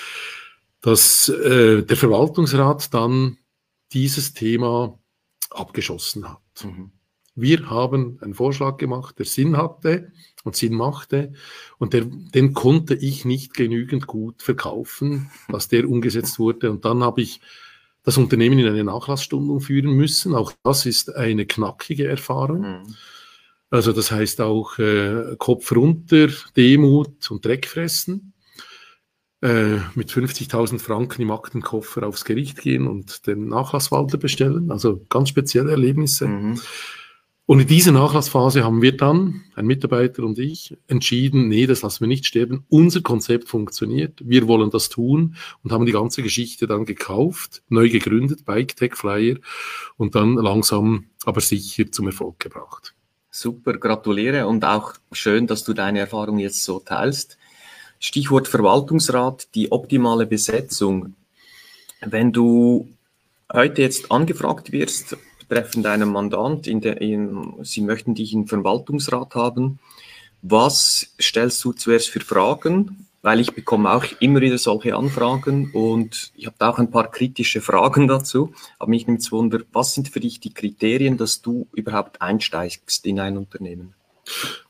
[0.82, 3.38] dass äh, der Verwaltungsrat dann
[3.92, 5.00] dieses Thema
[5.50, 6.42] abgeschossen hat.
[6.64, 6.92] Mhm.
[7.34, 10.12] Wir haben einen Vorschlag gemacht, der Sinn hatte
[10.44, 11.34] und Sinn machte
[11.80, 16.72] und der, den konnte ich nicht genügend gut verkaufen, dass der umgesetzt wurde.
[16.72, 17.42] Und dann habe ich
[18.06, 20.36] das Unternehmen in eine Nachlassstundung führen müssen.
[20.36, 22.62] Auch das ist eine knackige Erfahrung.
[22.62, 22.96] Mhm.
[23.72, 28.34] Also das heißt auch äh, Kopf runter, Demut und Dreckfressen.
[29.42, 34.72] Äh, mit 50.000 Franken im Aktenkoffer aufs Gericht gehen und den Nachlasswalter bestellen.
[34.72, 36.28] Also ganz spezielle Erlebnisse.
[36.28, 36.62] Mhm.
[37.48, 42.02] Und in dieser Nachlassphase haben wir dann, ein Mitarbeiter und ich, entschieden, nee, das lassen
[42.02, 42.66] wir nicht sterben.
[42.70, 44.20] Unser Konzept funktioniert.
[44.24, 48.96] Wir wollen das tun und haben die ganze Geschichte dann gekauft, neu gegründet, Bike Tech
[48.96, 49.38] Flyer
[49.98, 52.96] und dann langsam, aber sicher zum Erfolg gebracht.
[53.30, 57.38] Super, gratuliere und auch schön, dass du deine Erfahrung jetzt so teilst.
[58.00, 61.14] Stichwort Verwaltungsrat, die optimale Besetzung.
[62.02, 62.90] Wenn du
[63.54, 65.16] heute jetzt angefragt wirst,
[65.48, 69.80] betreffend einem Mandant, in der, in, Sie möchten dich im Verwaltungsrat haben.
[70.42, 73.08] Was stellst du zuerst für Fragen?
[73.22, 77.60] Weil ich bekomme auch immer wieder solche Anfragen und ich habe auch ein paar kritische
[77.60, 78.54] Fragen dazu.
[78.78, 83.06] Aber mich nimmt es Wunder, was sind für dich die Kriterien, dass du überhaupt einsteigst
[83.06, 83.96] in ein Unternehmen?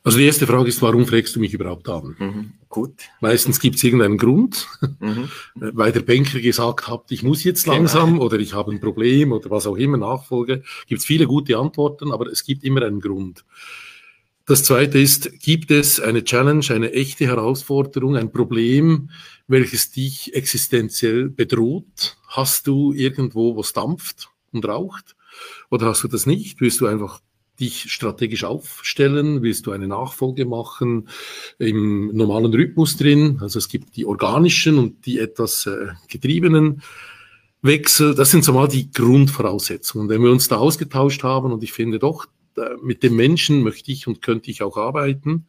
[0.03, 2.15] Also die erste Frage ist, warum fragst du mich überhaupt an?
[2.19, 2.93] Mhm, gut.
[3.21, 4.67] Meistens gibt es irgendeinen Grund,
[4.99, 5.29] mhm.
[5.55, 7.77] weil der Banker gesagt hat, ich muss jetzt genau.
[7.77, 8.25] langsam genau.
[8.25, 10.63] oder ich habe ein Problem oder was auch immer, Nachfolge.
[10.87, 13.45] Gibt es viele gute Antworten, aber es gibt immer einen Grund.
[14.47, 19.09] Das zweite ist, gibt es eine Challenge, eine echte Herausforderung, ein Problem,
[19.47, 22.17] welches dich existenziell bedroht?
[22.27, 25.15] Hast du irgendwo, was dampft und raucht?
[25.71, 26.61] Oder hast du das nicht?
[26.61, 27.21] Willst du einfach
[27.59, 29.41] dich strategisch aufstellen?
[29.41, 31.09] Willst du eine Nachfolge machen
[31.59, 33.39] im normalen Rhythmus drin?
[33.41, 36.81] Also es gibt die organischen und die etwas äh, getriebenen
[37.61, 38.15] Wechsel.
[38.15, 40.09] Das sind so mal die Grundvoraussetzungen.
[40.09, 42.27] Wenn wir uns da ausgetauscht haben und ich finde doch,
[42.81, 45.47] mit dem Menschen möchte ich und könnte ich auch arbeiten,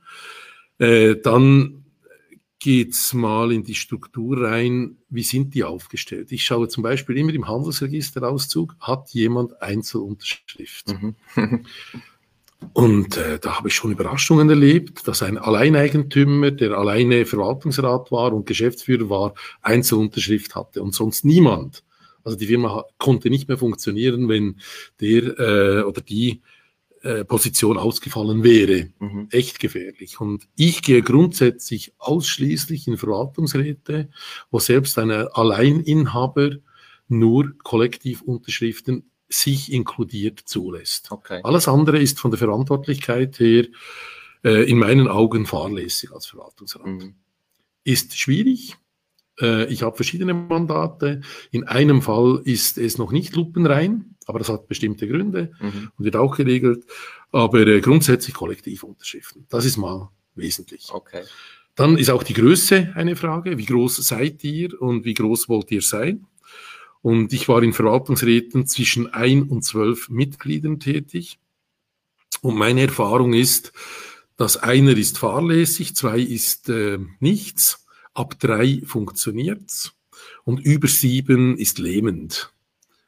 [0.78, 1.85] äh, dann
[2.66, 6.32] geht's mal in die Struktur rein, wie sind die aufgestellt?
[6.32, 10.88] Ich schaue zum Beispiel immer im Handelsregisterauszug, hat jemand Einzelunterschrift?
[10.88, 11.14] Mhm.
[12.72, 18.32] Und äh, da habe ich schon Überraschungen erlebt, dass ein Alleineigentümer, der alleine Verwaltungsrat war
[18.32, 21.84] und Geschäftsführer war, Einzelunterschrift hatte und sonst niemand.
[22.24, 24.56] Also die Firma konnte nicht mehr funktionieren, wenn
[25.00, 26.42] der äh, oder die
[27.06, 28.90] äh, Position ausgefallen wäre.
[28.98, 29.28] Mhm.
[29.30, 30.20] Echt gefährlich.
[30.20, 34.10] Und ich gehe grundsätzlich ausschließlich in Verwaltungsräte,
[34.50, 36.56] wo selbst ein Alleininhaber
[37.08, 41.12] nur Kollektivunterschriften sich inkludiert zulässt.
[41.12, 41.40] Okay.
[41.44, 43.66] Alles andere ist von der Verantwortlichkeit her
[44.44, 46.86] äh, in meinen Augen fahrlässig als Verwaltungsrat.
[46.86, 47.14] Mhm.
[47.84, 48.76] Ist schwierig,
[49.40, 51.20] äh, ich habe verschiedene Mandate.
[51.50, 55.90] In einem Fall ist es noch nicht lupenrein, aber das hat bestimmte Gründe mhm.
[55.96, 56.84] und wird auch geregelt.
[57.32, 59.46] Aber äh, grundsätzlich Kollektivunterschriften.
[59.48, 60.88] Das ist mal wesentlich.
[60.92, 61.22] Okay.
[61.74, 63.58] Dann ist auch die Größe eine Frage.
[63.58, 66.26] Wie groß seid ihr und wie groß wollt ihr sein?
[67.02, 71.38] Und ich war in Verwaltungsräten zwischen ein und zwölf Mitgliedern tätig.
[72.40, 73.72] Und meine Erfahrung ist,
[74.36, 77.86] dass einer ist fahrlässig, zwei ist äh, nichts
[78.16, 79.92] Ab drei funktioniert's
[80.44, 82.50] und über sieben ist lähmend.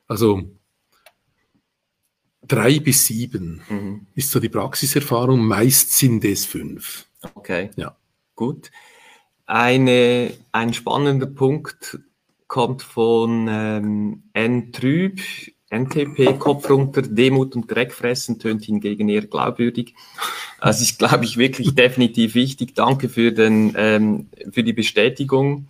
[0.07, 0.51] Also
[2.49, 4.07] drei bis sieben mhm.
[4.15, 5.47] ist so die Praxiserfahrung.
[5.47, 7.07] Meist sind es fünf.
[7.35, 7.71] Okay.
[7.77, 7.97] Ja.
[8.35, 8.71] Gut.
[9.47, 11.99] Eine, ein spannender Punkt
[12.47, 14.73] kommt von ähm, N.
[14.73, 15.21] Trüb.
[15.71, 19.95] NTP, Kopf runter, Demut und Dreck fressen, tönt hingegen eher glaubwürdig.
[20.59, 22.75] Also ist, glaube ich, wirklich definitiv wichtig.
[22.75, 25.69] Danke für, den, ähm, für die Bestätigung,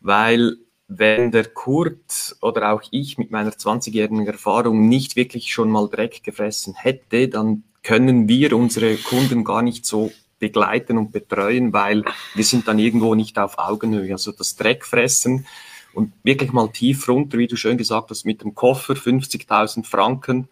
[0.00, 5.88] weil wenn der Kurt oder auch ich mit meiner 20-jährigen Erfahrung nicht wirklich schon mal
[5.88, 12.04] Dreck gefressen hätte, dann können wir unsere Kunden gar nicht so begleiten und betreuen, weil
[12.34, 14.12] wir sind dann irgendwo nicht auf Augenhöhe.
[14.12, 15.46] Also das Dreckfressen
[15.92, 20.48] und wirklich mal tief runter, wie du schön gesagt hast, mit dem Koffer 50.000 Franken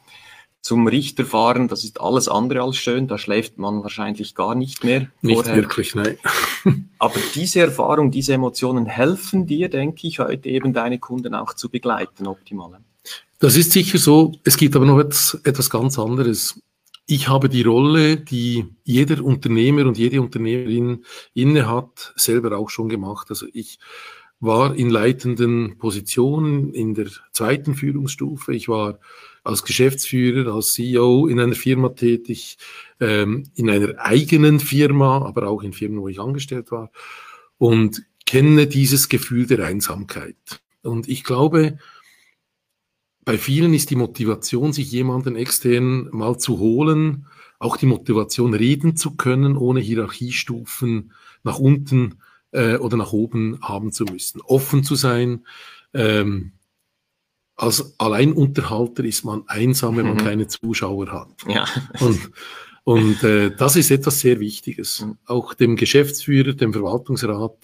[0.66, 4.82] zum Richter fahren, das ist alles andere als schön, da schläft man wahrscheinlich gar nicht
[4.82, 5.06] mehr.
[5.22, 5.54] Nicht vorher.
[5.54, 6.18] wirklich, nein.
[6.98, 11.68] Aber diese Erfahrung, diese Emotionen helfen dir, denke ich, heute eben deine Kunden auch zu
[11.68, 12.80] begleiten, optimal.
[13.38, 14.32] Das ist sicher so.
[14.42, 16.60] Es gibt aber noch etwas, etwas ganz anderes.
[17.06, 22.88] Ich habe die Rolle, die jeder Unternehmer und jede Unternehmerin inne hat, selber auch schon
[22.88, 23.28] gemacht.
[23.30, 23.78] Also ich
[24.40, 28.52] war in leitenden Positionen in der zweiten Führungsstufe.
[28.52, 28.98] Ich war
[29.46, 32.58] als Geschäftsführer, als CEO in einer Firma tätig,
[33.00, 36.90] ähm, in einer eigenen Firma, aber auch in Firmen, wo ich angestellt war
[37.58, 40.60] und kenne dieses Gefühl der Einsamkeit.
[40.82, 41.78] Und ich glaube,
[43.24, 47.26] bei vielen ist die Motivation, sich jemanden extern mal zu holen,
[47.58, 52.16] auch die Motivation, reden zu können, ohne Hierarchiestufen nach unten
[52.52, 54.40] äh, oder nach oben haben zu müssen.
[54.42, 55.46] Offen zu sein,
[55.94, 56.52] ähm,
[57.56, 60.24] als Alleinunterhalter ist man einsam, wenn man mhm.
[60.24, 61.28] keine Zuschauer hat.
[61.48, 61.66] Ja.
[62.00, 62.30] Und,
[62.84, 65.00] und äh, das ist etwas sehr Wichtiges.
[65.00, 65.16] Mhm.
[65.26, 67.56] Auch dem Geschäftsführer, dem Verwaltungsrat,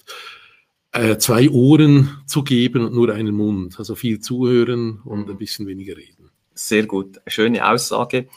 [0.93, 3.79] äh, zwei Ohren zu geben und nur einen Mund.
[3.79, 6.31] Also viel zuhören und ein bisschen weniger reden.
[6.55, 8.29] Sehr gut, schöne Aussage.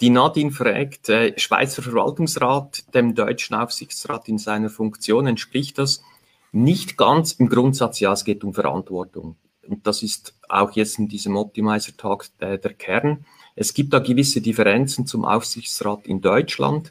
[0.00, 6.02] Die Nadine fragt, äh, Schweizer Verwaltungsrat, dem deutschen Aufsichtsrat in seiner Funktion entspricht das
[6.52, 9.36] nicht ganz im Grundsatz, ja, es geht um Verantwortung
[9.70, 13.24] und das ist auch jetzt in diesem Optimizer-Tag der, der, Kern.
[13.54, 16.90] Es gibt da gewisse Differenzen zum Aufsichtsrat in Deutschland.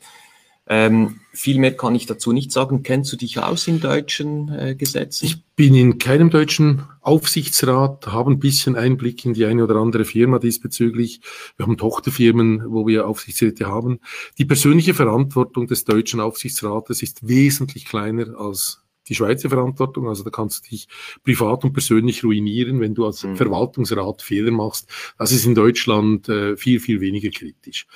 [0.71, 2.83] Ähm, viel mehr kann ich dazu nicht sagen.
[2.83, 5.25] Kennst du dich aus in deutschen äh, Gesetzen?
[5.25, 10.05] Ich bin in keinem deutschen Aufsichtsrat, habe ein bisschen Einblick in die eine oder andere
[10.05, 11.21] Firma diesbezüglich.
[11.57, 13.99] Wir haben Tochterfirmen, wo wir Aufsichtsräte haben.
[14.37, 20.08] Die persönliche Verantwortung des deutschen Aufsichtsrates ist wesentlich kleiner als die Schweizer Verantwortung.
[20.08, 20.88] Also da kannst du dich
[21.24, 23.36] privat und persönlich ruinieren, wenn du als mhm.
[23.36, 24.89] Verwaltungsrat Fehler machst.
[25.17, 27.88] Das ist in Deutschland äh, viel, viel weniger kritisch.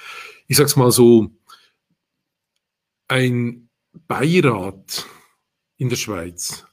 [0.47, 1.29] Ich sag's mal so,
[3.07, 3.69] ein
[4.07, 5.05] Beirat
[5.77, 6.65] in der Schweiz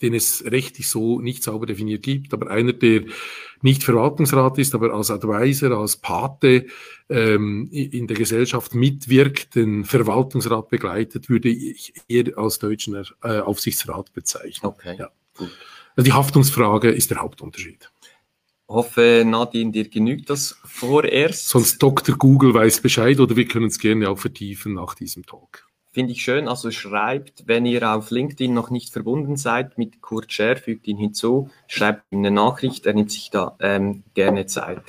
[0.00, 3.04] den es rechtlich so nicht sauber definiert gibt, aber einer, der
[3.64, 6.66] nicht Verwaltungsrat ist, aber als Advisor, als Pate
[7.08, 14.12] ähm, in der Gesellschaft mitwirkt, den Verwaltungsrat begleitet, würde ich eher als deutschen äh, Aufsichtsrat
[14.12, 14.68] bezeichnen.
[14.70, 14.96] Okay.
[14.98, 15.10] Ja.
[15.36, 15.50] Gut.
[15.96, 17.90] Also die Haftungsfrage ist der Hauptunterschied.
[18.68, 21.48] Hoffe, Nadine, dir genügt das vorerst.
[21.48, 22.16] Sonst Dr.
[22.16, 25.67] Google weiß Bescheid oder wir können es gerne auch vertiefen nach diesem Talk.
[25.98, 26.46] Finde ich schön.
[26.46, 30.96] Also schreibt, wenn ihr auf LinkedIn noch nicht verbunden seid mit Kurt Scher, fügt ihn
[30.96, 34.84] hinzu, schreibt ihm eine Nachricht, er nimmt sich da ähm, gerne Zeit.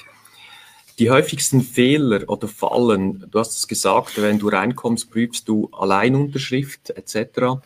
[0.99, 6.91] Die häufigsten Fehler oder Fallen, du hast es gesagt, wenn du reinkommst, prüfst du Alleinunterschrift
[6.91, 7.59] etc.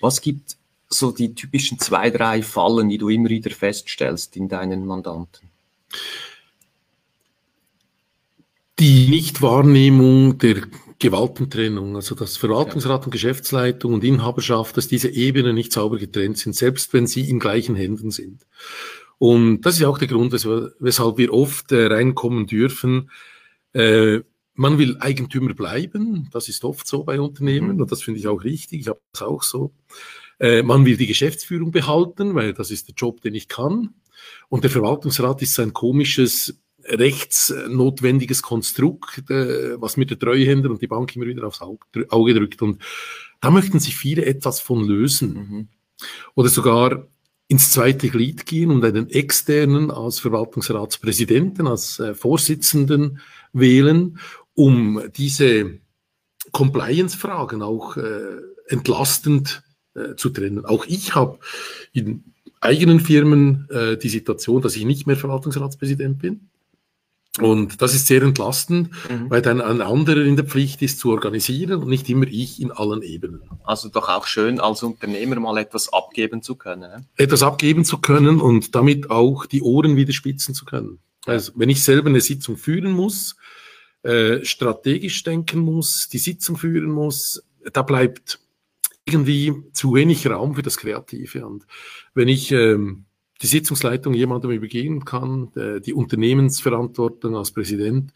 [0.00, 0.56] Was gibt
[0.88, 5.50] so die typischen zwei, drei Fallen, die du immer wieder feststellst in deinen Mandanten?
[8.78, 10.62] Die Nichtwahrnehmung der
[10.98, 16.54] Gewaltentrennung, also dass Verwaltungsrat und Geschäftsleitung und Inhaberschaft, dass diese Ebenen nicht sauber getrennt sind,
[16.54, 18.46] selbst wenn sie in gleichen Händen sind.
[19.18, 23.10] Und das ist auch der Grund, weshalb wir oft äh, reinkommen dürfen.
[23.72, 24.20] Äh,
[24.54, 27.82] man will Eigentümer bleiben, das ist oft so bei Unternehmen mhm.
[27.82, 29.72] und das finde ich auch richtig, ich habe das auch so.
[30.38, 33.94] Äh, man will die Geschäftsführung behalten, weil das ist der Job, den ich kann.
[34.48, 40.86] Und der Verwaltungsrat ist ein komisches rechtsnotwendiges Konstrukt, äh, was mir der Treuhänder und die
[40.86, 42.62] Bank immer wieder aufs Auge drückt.
[42.62, 42.82] Und
[43.40, 45.34] da möchten sich viele etwas von lösen.
[45.34, 45.68] Mhm.
[46.34, 47.06] Oder sogar
[47.48, 53.20] ins zweite Glied gehen und einen externen als Verwaltungsratspräsidenten, als äh, Vorsitzenden
[53.52, 54.18] wählen,
[54.54, 55.78] um diese
[56.52, 59.62] Compliance-Fragen auch äh, entlastend
[59.94, 60.64] äh, zu trennen.
[60.64, 61.38] Auch ich habe
[61.92, 62.24] in
[62.60, 66.48] eigenen Firmen äh, die Situation, dass ich nicht mehr Verwaltungsratspräsident bin.
[67.40, 69.28] Und das ist sehr entlastend, mhm.
[69.30, 72.72] weil dann ein anderer in der Pflicht ist zu organisieren und nicht immer ich in
[72.72, 73.42] allen Ebenen.
[73.64, 76.82] Also doch auch schön, als Unternehmer mal etwas abgeben zu können.
[76.82, 77.04] Ne?
[77.16, 80.98] Etwas abgeben zu können und damit auch die Ohren wieder spitzen zu können.
[81.26, 83.36] Also wenn ich selber eine Sitzung führen muss,
[84.02, 88.38] äh, strategisch denken muss, die Sitzung führen muss, da bleibt
[89.04, 91.46] irgendwie zu wenig Raum für das Kreative.
[91.46, 91.66] Und
[92.14, 93.04] wenn ich ähm,
[93.42, 95.52] die Sitzungsleitung jemandem übergeben kann,
[95.84, 98.12] die Unternehmensverantwortung als Präsident,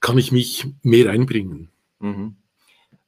[0.00, 1.70] kann ich mich mehr einbringen.
[2.00, 2.36] Mhm.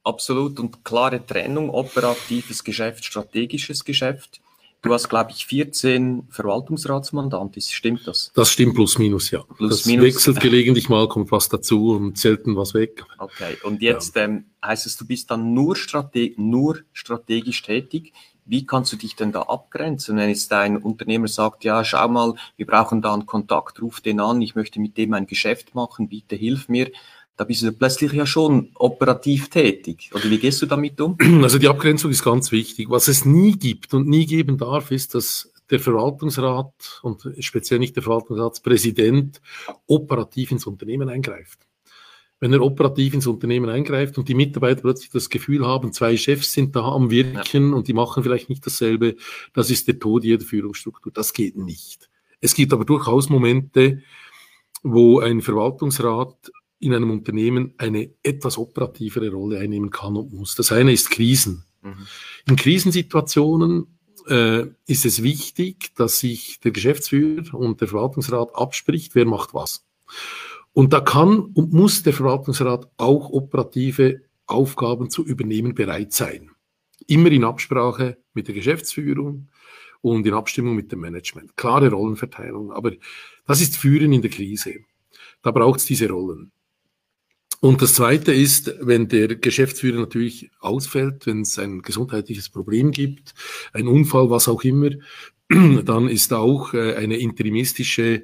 [0.03, 4.41] Absolut und klare Trennung, operatives Geschäft, strategisches Geschäft.
[4.81, 8.31] Du hast, glaube ich, 14 Verwaltungsratsmandanten, stimmt das?
[8.33, 9.43] Das stimmt plus minus, ja.
[9.43, 10.05] Plus, das minus.
[10.05, 13.05] wechselt gelegentlich mal, kommt was dazu und selten was weg.
[13.19, 14.23] Okay, und jetzt ja.
[14.23, 18.11] ähm, heißt es, du bist dann nur, strate nur strategisch tätig.
[18.51, 22.33] Wie kannst du dich denn da abgrenzen, wenn jetzt dein Unternehmer sagt, ja, schau mal,
[22.57, 26.09] wir brauchen da einen Kontakt, ruf den an, ich möchte mit dem ein Geschäft machen,
[26.09, 26.91] bitte hilf mir
[27.37, 30.11] da bist du plötzlich ja schon operativ tätig.
[30.13, 31.17] Oder wie gehst du damit um?
[31.41, 32.89] Also die Abgrenzung ist ganz wichtig.
[32.91, 37.95] Was es nie gibt und nie geben darf, ist, dass der Verwaltungsrat und speziell nicht
[37.95, 39.41] der Verwaltungsratspräsident
[39.87, 41.57] operativ ins Unternehmen eingreift.
[42.41, 46.51] Wenn er operativ ins Unternehmen eingreift und die Mitarbeiter plötzlich das Gefühl haben, zwei Chefs
[46.51, 47.75] sind da am Wirken ja.
[47.75, 49.15] und die machen vielleicht nicht dasselbe,
[49.53, 51.11] das ist der Tod jeder Führungsstruktur.
[51.13, 52.09] Das geht nicht.
[52.41, 54.01] Es gibt aber durchaus Momente,
[54.83, 60.55] wo ein Verwaltungsrat in einem Unternehmen eine etwas operativere Rolle einnehmen kann und muss.
[60.55, 61.63] Das eine ist Krisen.
[61.83, 62.07] Mhm.
[62.49, 69.25] In Krisensituationen äh, ist es wichtig, dass sich der Geschäftsführer und der Verwaltungsrat abspricht, wer
[69.25, 69.85] macht was.
[70.73, 76.51] Und da kann und muss der Verwaltungsrat auch operative Aufgaben zu übernehmen bereit sein.
[77.07, 79.49] Immer in Absprache mit der Geschäftsführung
[80.01, 81.55] und in Abstimmung mit dem Management.
[81.57, 82.71] Klare Rollenverteilung.
[82.71, 82.91] Aber
[83.45, 84.75] das ist Führen in der Krise.
[85.41, 86.51] Da braucht es diese Rollen.
[87.59, 93.35] Und das Zweite ist, wenn der Geschäftsführer natürlich ausfällt, wenn es ein gesundheitliches Problem gibt,
[93.71, 94.89] ein Unfall, was auch immer,
[95.49, 98.23] dann ist auch äh, eine interimistische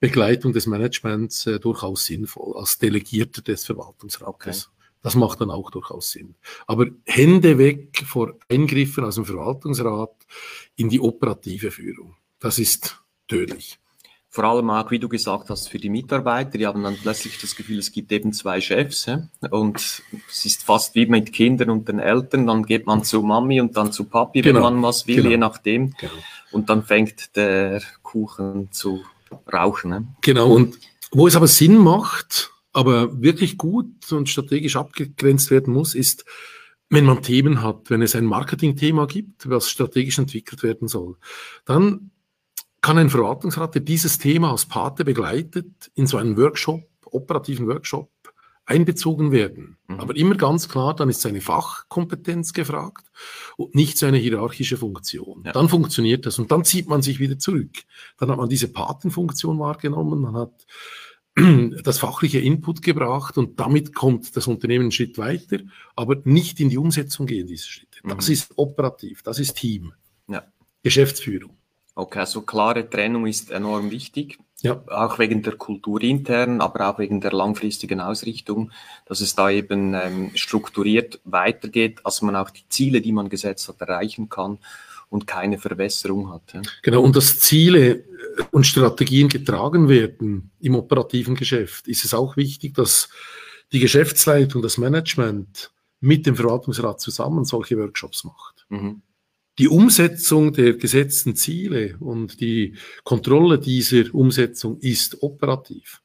[0.00, 4.66] Begleitung des Managements äh, durchaus sinnvoll, als Delegierter des Verwaltungsrates.
[4.66, 4.74] Okay.
[5.02, 6.34] Das macht dann auch durchaus Sinn.
[6.66, 10.14] Aber Hände weg vor Eingriffen aus dem Verwaltungsrat
[10.76, 12.16] in die operative Führung.
[12.40, 13.78] Das ist tödlich
[14.30, 17.56] vor allem auch, wie du gesagt hast, für die Mitarbeiter, die haben dann plötzlich das
[17.56, 19.28] Gefühl, es gibt eben zwei Chefs ja?
[19.50, 19.76] und
[20.28, 23.76] es ist fast wie mit Kindern und den Eltern, dann geht man zu Mami und
[23.76, 24.56] dann zu Papi, genau.
[24.56, 25.30] wenn man was will, genau.
[25.30, 26.12] je nachdem genau.
[26.52, 29.02] und dann fängt der Kuchen zu
[29.52, 29.90] rauchen.
[29.90, 30.02] Ja?
[30.22, 30.78] Genau, und
[31.10, 36.24] wo es aber Sinn macht, aber wirklich gut und strategisch abgegrenzt werden muss, ist,
[36.90, 41.16] wenn man Themen hat, wenn es ein Marketingthema gibt, was strategisch entwickelt werden soll,
[41.64, 42.10] dann
[42.80, 48.10] kann ein Verwaltungsrat, der dieses Thema als Pate begleitet, in so einen Workshop, operativen Workshop,
[48.68, 49.78] einbezogen werden.
[49.88, 50.00] Mhm.
[50.00, 53.06] Aber immer ganz klar, dann ist seine Fachkompetenz gefragt
[53.56, 55.42] und nicht seine hierarchische Funktion.
[55.44, 55.52] Ja.
[55.52, 57.72] Dann funktioniert das und dann zieht man sich wieder zurück.
[58.18, 60.66] Dann hat man diese Patenfunktion wahrgenommen, man hat
[61.82, 65.58] das fachliche Input gebracht und damit kommt das Unternehmen einen Schritt weiter,
[65.96, 68.00] aber nicht in die Umsetzung gehen diese Schritte.
[68.04, 68.32] Das mhm.
[68.34, 69.94] ist operativ, das ist Team,
[70.28, 70.44] ja.
[70.82, 71.56] Geschäftsführung.
[71.94, 74.38] Okay, also klare Trennung ist enorm wichtig.
[74.60, 74.82] Ja.
[74.88, 78.72] Auch wegen der Kultur intern, aber auch wegen der langfristigen Ausrichtung,
[79.06, 83.68] dass es da eben ähm, strukturiert weitergeht, dass man auch die Ziele, die man gesetzt
[83.68, 84.58] hat, erreichen kann
[85.10, 86.52] und keine Verwässerung hat.
[86.52, 86.62] Ja.
[86.82, 88.04] Genau, und dass Ziele äh,
[88.50, 93.08] und Strategien getragen werden im operativen Geschäft, ist es auch wichtig, dass
[93.70, 98.66] die Geschäftsleitung, das Management mit dem Verwaltungsrat zusammen solche Workshops macht.
[98.70, 99.02] Mhm
[99.58, 106.00] die Umsetzung der gesetzten Ziele und die Kontrolle dieser Umsetzung ist operativ.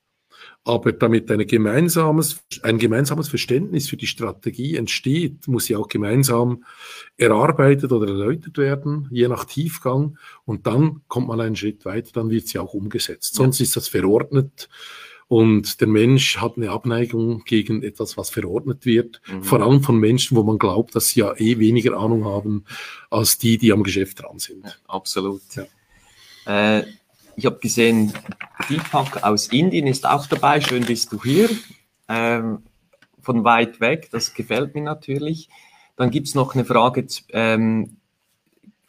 [0.65, 6.63] Aber damit eine gemeinsames, ein gemeinsames Verständnis für die Strategie entsteht, muss sie auch gemeinsam
[7.17, 10.17] erarbeitet oder erläutert werden, je nach Tiefgang.
[10.45, 13.35] Und dann kommt man einen Schritt weiter, dann wird sie auch umgesetzt.
[13.35, 14.69] Sonst ist das verordnet
[15.33, 19.41] und der Mensch hat eine Abneigung gegen etwas, was verordnet wird, mhm.
[19.41, 22.65] vor allem von Menschen, wo man glaubt, dass sie ja eh weniger Ahnung haben
[23.09, 24.63] als die, die am Geschäft dran sind.
[24.63, 25.41] Ja, absolut.
[25.55, 26.77] Ja.
[26.77, 26.85] Äh,
[27.35, 28.13] ich habe gesehen,
[28.69, 30.61] Deepak aus Indien ist auch dabei.
[30.61, 31.49] Schön bist du hier.
[32.07, 32.59] Ähm,
[33.19, 35.49] von weit weg, das gefällt mir natürlich.
[35.95, 37.97] Dann gibt es noch eine Frage ähm,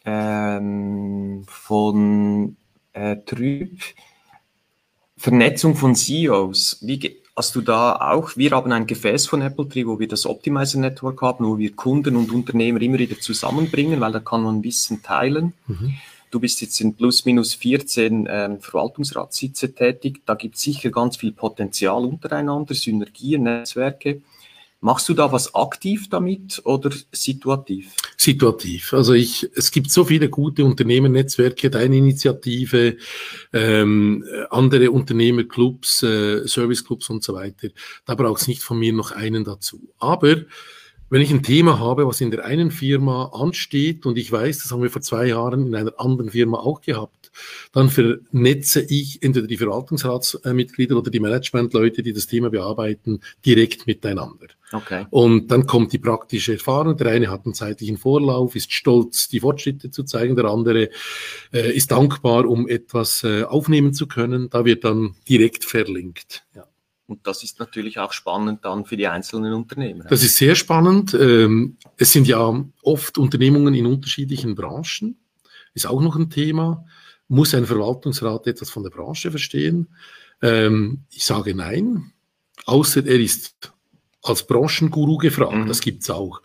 [0.04, 2.56] ähm, von
[2.92, 3.80] äh, Trüb.
[5.24, 6.80] Vernetzung von CEOs.
[6.82, 8.36] Wie hast du da auch?
[8.36, 11.74] Wir haben ein Gefäß von Apple Tree, wo wir das Optimizer Network haben, wo wir
[11.74, 15.54] Kunden und Unternehmer immer wieder zusammenbringen, weil da kann man Wissen teilen.
[15.66, 15.94] Mhm.
[16.30, 20.20] Du bist jetzt in plus minus 14 ähm, Verwaltungsratssitze tätig.
[20.26, 24.20] Da gibt es sicher ganz viel Potenzial untereinander, Synergien, Netzwerke.
[24.84, 27.94] Machst du da was aktiv damit oder situativ?
[28.18, 28.92] Situativ.
[28.92, 32.98] Also ich, es gibt so viele gute Unternehmernetzwerke, deine Initiative,
[33.54, 37.68] ähm, andere Unternehmerclubs, äh, Serviceclubs und so weiter.
[38.04, 39.80] Da braucht es nicht von mir noch einen dazu.
[39.98, 40.36] Aber
[41.08, 44.70] wenn ich ein Thema habe, was in der einen Firma ansteht und ich weiß, das
[44.70, 47.30] haben wir vor zwei Jahren in einer anderen Firma auch gehabt,
[47.72, 54.48] dann vernetze ich entweder die Verwaltungsratsmitglieder oder die Managementleute, die das Thema bearbeiten, direkt miteinander.
[54.74, 55.06] Okay.
[55.10, 56.96] Und dann kommt die praktische Erfahrung.
[56.96, 60.34] Der eine hat einen zeitlichen Vorlauf, ist stolz, die Fortschritte zu zeigen.
[60.34, 60.90] Der andere
[61.52, 64.50] äh, ist dankbar, um etwas äh, aufnehmen zu können.
[64.50, 66.44] Da wird dann direkt verlinkt.
[66.54, 66.66] Ja.
[67.06, 70.06] Und das ist natürlich auch spannend dann für die einzelnen Unternehmen.
[70.08, 71.14] Das ist sehr spannend.
[71.14, 75.18] Ähm, es sind ja oft Unternehmungen in unterschiedlichen Branchen.
[75.74, 76.84] Ist auch noch ein Thema.
[77.28, 79.94] Muss ein Verwaltungsrat etwas von der Branche verstehen?
[80.42, 82.12] Ähm, ich sage nein,
[82.64, 83.72] außer er ist
[84.24, 85.54] als Branchenguru gefragt.
[85.54, 85.66] Mhm.
[85.66, 86.40] Das gibt's auch.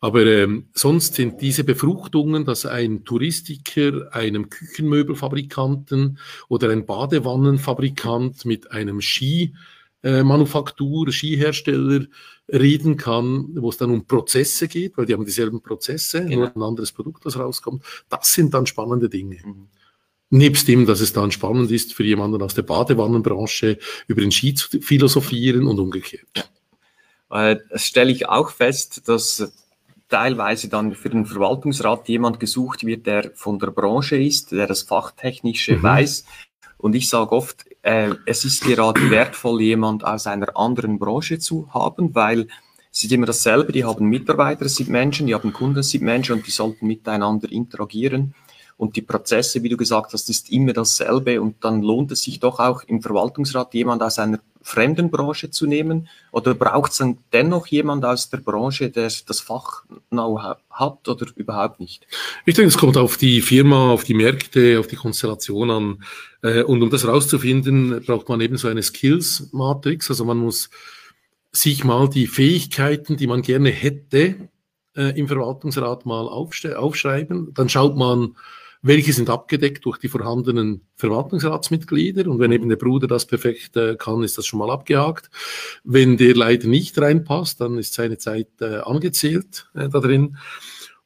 [0.00, 6.18] Aber ähm, sonst sind diese Befruchtungen, dass ein Touristiker einem Küchenmöbelfabrikanten
[6.48, 9.54] oder ein Badewannenfabrikant mit einem Ski
[10.02, 12.06] äh, Skihersteller
[12.52, 16.36] reden kann, wo es dann um Prozesse geht, weil die haben dieselben Prozesse, genau.
[16.36, 17.84] nur ein anderes Produkt, das rauskommt.
[18.08, 19.38] Das sind dann spannende Dinge.
[19.44, 19.68] Mhm.
[20.30, 24.54] Nebst dem, dass es dann spannend ist, für jemanden aus der Badewannenbranche über den Ski
[24.54, 26.50] zu philosophieren und umgekehrt.
[27.32, 29.52] Äh, das stelle ich auch fest, dass
[30.08, 34.82] teilweise dann für den Verwaltungsrat jemand gesucht wird, der von der Branche ist, der das
[34.82, 35.82] Fachtechnische mhm.
[35.82, 36.24] weiß.
[36.76, 41.72] Und ich sage oft, äh, es ist gerade wertvoll, jemand aus einer anderen Branche zu
[41.72, 42.48] haben, weil
[42.92, 46.46] es ist immer dasselbe, die haben Mitarbeiter, sind Menschen, die haben Kunden, sind Menschen und
[46.46, 48.34] die sollten miteinander interagieren.
[48.76, 51.40] Und die Prozesse, wie du gesagt hast, ist immer dasselbe.
[51.40, 55.66] Und dann lohnt es sich doch auch im Verwaltungsrat jemand aus einer fremden Branche zu
[55.66, 56.08] nehmen?
[56.30, 61.26] Oder braucht es dann dennoch jemand aus der Branche, der das Fach Know-how hat oder
[61.36, 62.06] überhaupt nicht?
[62.46, 66.04] Ich denke, es kommt auf die Firma, auf die Märkte, auf die Konstellation an.
[66.42, 70.10] Äh, und um das rauszufinden, braucht man eben so eine Skills-Matrix.
[70.10, 70.70] Also man muss
[71.52, 74.48] sich mal die Fähigkeiten, die man gerne hätte,
[74.96, 77.52] äh, im Verwaltungsrat mal aufschreiben.
[77.54, 78.36] Dann schaut man,
[78.82, 82.28] welche sind abgedeckt durch die vorhandenen Verwaltungsratsmitglieder.
[82.28, 85.30] Und wenn eben der Bruder das perfekt äh, kann, ist das schon mal abgehakt.
[85.84, 90.36] Wenn der leider nicht reinpasst, dann ist seine Zeit äh, angezählt äh, da drin.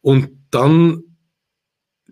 [0.01, 1.03] Und dann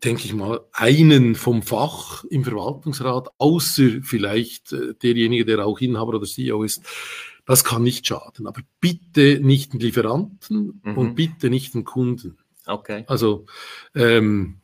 [0.04, 6.14] denke ich mal, einen vom Fach im Verwaltungsrat, außer vielleicht äh, derjenige, der auch Inhaber
[6.14, 6.84] oder CEO ist,
[7.46, 8.46] das kann nicht schaden.
[8.46, 10.98] Aber bitte nicht den Lieferanten mhm.
[10.98, 12.38] und bitte nicht den Kunden.
[12.66, 13.04] Okay.
[13.06, 13.46] Also
[13.94, 14.60] ähm,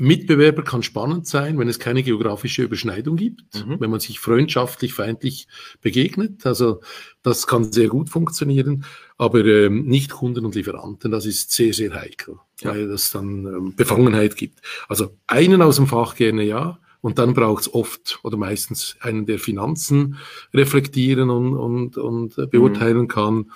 [0.00, 3.80] Mitbewerber kann spannend sein, wenn es keine geografische Überschneidung gibt, mhm.
[3.80, 5.48] wenn man sich freundschaftlich, feindlich
[5.80, 6.46] begegnet.
[6.46, 6.80] Also
[7.22, 8.84] das kann sehr gut funktionieren,
[9.16, 12.70] aber ähm, nicht Kunden und Lieferanten, das ist sehr, sehr heikel, ja.
[12.70, 14.62] weil das dann ähm, Befangenheit gibt.
[14.88, 19.26] Also einen aus dem Fach gerne ja, und dann braucht es oft oder meistens einen,
[19.26, 20.16] der Finanzen
[20.54, 23.08] reflektieren und, und, und äh, beurteilen mhm.
[23.08, 23.52] kann.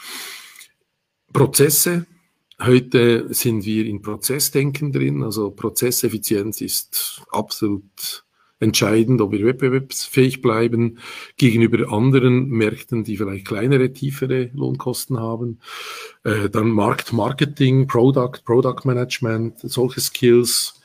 [1.32, 2.07] Prozesse,
[2.64, 8.24] Heute sind wir in Prozessdenken drin, also Prozesseffizienz ist absolut
[8.60, 10.98] entscheidend, ob wir wettbewerbsfähig bleiben
[11.36, 15.58] gegenüber anderen Märkten, die vielleicht kleinere, tiefere Lohnkosten haben.
[16.22, 20.81] Äh, dann Markt, Marketing, Product, Product Management, solche Skills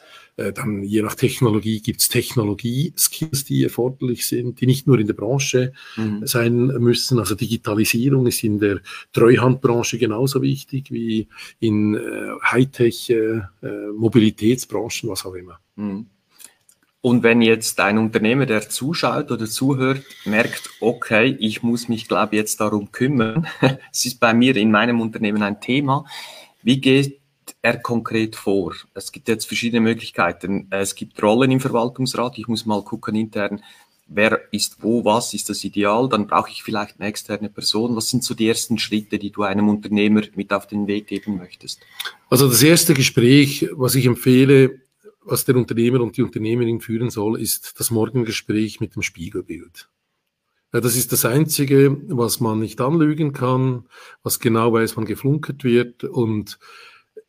[0.54, 5.16] dann je nach Technologie gibt es Technologie-Skills, die erforderlich sind, die nicht nur in der
[5.16, 6.28] Branche mhm.
[6.28, 7.18] sein müssen.
[7.18, 8.82] Also Digitalisierung ist in der
[9.14, 11.28] Treuhandbranche genauso wichtig wie
[11.60, 12.00] in äh,
[12.44, 15.60] Hightech, äh, äh, Mobilitätsbranchen, was auch immer.
[15.76, 16.06] Mhm.
[17.02, 22.36] Und wenn jetzt ein Unternehmer, der zuschaut oder zuhört, merkt, okay, ich muss mich, glaube
[22.36, 23.48] ich, jetzt darum kümmern.
[23.94, 26.06] es ist bei mir in meinem Unternehmen ein Thema.
[26.64, 27.20] Wie geht
[27.62, 28.74] er konkret vor?
[28.94, 30.68] Es gibt jetzt verschiedene Möglichkeiten.
[30.70, 32.38] Es gibt Rollen im Verwaltungsrat.
[32.38, 33.62] Ich muss mal gucken intern,
[34.08, 36.10] wer ist wo, was ist das Ideal.
[36.10, 37.96] Dann brauche ich vielleicht eine externe Person.
[37.96, 41.38] Was sind so die ersten Schritte, die du einem Unternehmer mit auf den Weg geben
[41.38, 41.82] möchtest?
[42.30, 44.82] Also das erste Gespräch, was ich empfehle,
[45.24, 49.90] was der Unternehmer und die Unternehmerin führen soll, ist das Morgengespräch mit dem Spiegelbild.
[50.72, 53.86] Das ist das Einzige, was man nicht anlügen kann,
[54.22, 56.60] was genau weiß, wann geflunkert wird und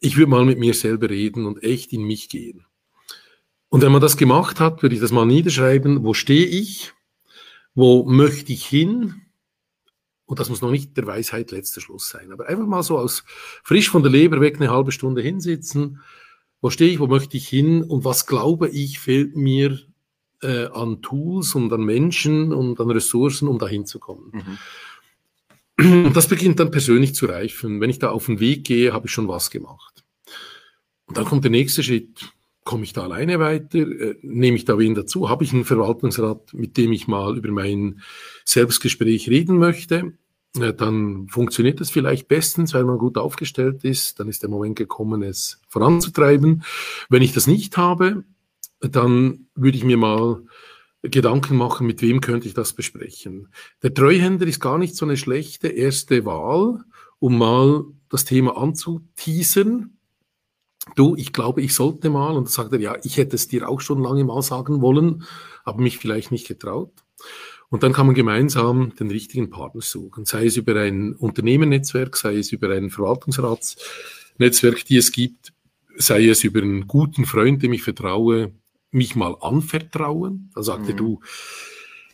[0.00, 2.64] ich würde mal mit mir selber reden und echt in mich gehen.
[3.68, 6.92] Und wenn man das gemacht hat, würde ich das mal niederschreiben, wo stehe ich,
[7.74, 9.22] wo möchte ich hin,
[10.24, 13.24] und das muss noch nicht der Weisheit letzter Schluss sein, aber einfach mal so aus
[13.62, 16.00] frisch von der Leber weg eine halbe Stunde hinsitzen,
[16.60, 17.82] wo stehe ich, wo möchte ich hin?
[17.82, 19.78] Und was glaube ich fehlt mir
[20.42, 24.30] äh, an Tools und an Menschen und an Ressourcen, um dahin zu kommen.
[24.32, 24.58] Mhm.
[26.12, 27.80] Das beginnt dann persönlich zu reifen.
[27.80, 30.04] Wenn ich da auf den Weg gehe, habe ich schon was gemacht.
[31.06, 32.32] Und dann kommt der nächste Schritt.
[32.64, 33.78] Komme ich da alleine weiter?
[33.78, 35.28] Äh, nehme ich da wen dazu?
[35.28, 38.02] Habe ich einen Verwaltungsrat, mit dem ich mal über mein
[38.44, 40.12] Selbstgespräch reden möchte?
[40.54, 44.18] dann funktioniert es vielleicht bestens, weil man gut aufgestellt ist.
[44.18, 46.64] Dann ist der Moment gekommen, es voranzutreiben.
[47.08, 48.24] Wenn ich das nicht habe,
[48.80, 50.42] dann würde ich mir mal
[51.08, 53.48] Gedanken machen, mit wem könnte ich das besprechen.
[53.82, 56.84] Der Treuhänder ist gar nicht so eine schlechte erste Wahl,
[57.18, 59.98] um mal das Thema anzuteasern.
[60.94, 62.36] Du, ich glaube, ich sollte mal.
[62.36, 65.24] Und dann sagt er, ja, ich hätte es dir auch schon lange mal sagen wollen,
[65.64, 66.92] aber mich vielleicht nicht getraut.
[67.70, 72.36] Und dann kann man gemeinsam den richtigen Partner suchen, sei es über ein Unternehmernetzwerk, sei
[72.38, 75.52] es über ein Verwaltungsratsnetzwerk, die es gibt,
[75.96, 78.52] sei es über einen guten Freund, dem ich vertraue,
[78.90, 80.50] mich mal anvertrauen.
[80.54, 80.96] Da sagte mhm.
[80.96, 81.20] du,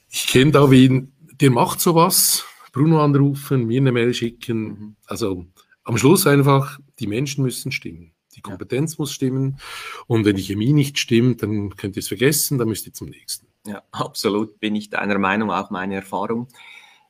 [0.09, 4.65] ich kenne da wen, der macht sowas, Bruno anrufen, mir eine Mail schicken.
[4.65, 4.97] Mhm.
[5.07, 5.47] Also
[5.85, 8.13] am Schluss einfach, die Menschen müssen stimmen.
[8.35, 8.97] Die Kompetenz ja.
[8.99, 9.59] muss stimmen.
[10.07, 13.09] Und wenn die Chemie nicht stimmt, dann könnt ihr es vergessen, dann müsst ihr zum
[13.09, 13.47] nächsten.
[13.67, 16.49] Ja, absolut bin ich deiner Meinung, auch meine Erfahrung.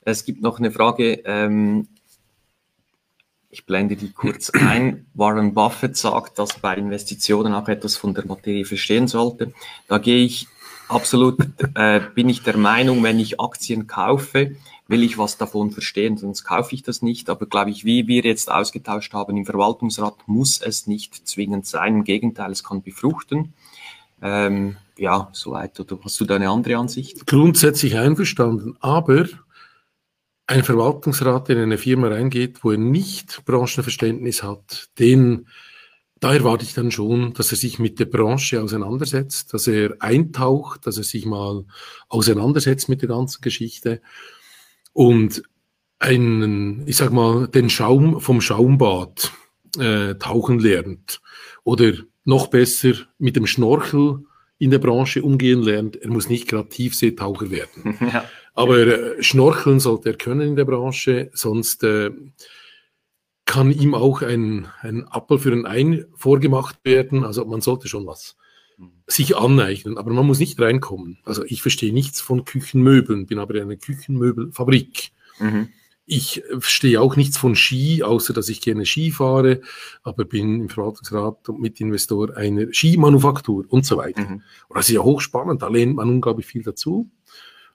[0.03, 1.89] Es gibt noch eine Frage, ähm,
[3.55, 5.07] ich blende die kurz ein.
[5.15, 9.53] Warren Buffett sagt, dass bei Investitionen auch etwas von der Materie verstehen sollte.
[9.89, 10.49] Da gehe ich
[10.89, 11.39] absolut,
[11.75, 14.57] äh, bin ich der Meinung, wenn ich Aktien kaufe,
[14.89, 17.31] will ich was davon verstehen, sonst kaufe ich das nicht.
[17.31, 21.95] Aber glaube ich, wie wir jetzt ausgetauscht haben im Verwaltungsrat, muss es nicht zwingend sein.
[21.95, 23.55] Im Gegenteil, es kann befruchten.
[24.21, 25.79] Ähm, ja, soweit.
[25.79, 27.27] Oder hast du da eine andere Ansicht?
[27.27, 28.77] Grundsätzlich einverstanden.
[28.81, 29.27] Aber
[30.47, 35.49] ein Verwaltungsrat, in eine Firma reingeht, wo er nicht Branchenverständnis hat, den,
[36.21, 40.87] da erwarte ich dann schon, dass er sich mit der Branche auseinandersetzt, dass er eintaucht,
[40.87, 41.65] dass er sich mal
[42.09, 44.03] auseinandersetzt mit der ganzen Geschichte
[44.93, 45.43] und
[45.99, 49.33] einen, ich sag mal, den Schaum vom Schaumbad
[49.79, 51.21] äh, tauchen lernt
[51.63, 51.93] oder
[52.25, 54.25] noch besser mit dem Schnorchel
[54.59, 55.97] in der Branche umgehen lernt.
[55.97, 57.99] Er muss nicht gerade Tiefseetaucher werden.
[58.13, 58.25] Ja.
[58.55, 62.11] Aber äh, schnorcheln sollte er können in der Branche, sonst äh,
[63.45, 67.25] kann ihm auch ein, ein Appel für ein Ei vorgemacht werden.
[67.25, 68.37] Also man sollte schon was
[69.07, 71.19] sich aneignen, aber man muss nicht reinkommen.
[71.25, 75.11] Also ich verstehe nichts von Küchenmöbeln, bin aber eine Küchenmöbelfabrik.
[75.39, 75.69] Mhm.
[76.07, 79.63] Ich verstehe auch nichts von Ski, außer dass ich gerne Ski fahre,
[80.03, 84.23] aber bin im Verwaltungsrat und Mitinvestor einer Skimanufaktur und so weiter.
[84.23, 84.43] Mhm.
[84.69, 87.11] Und das ist ja hochspannend, da lernt man unglaublich viel dazu.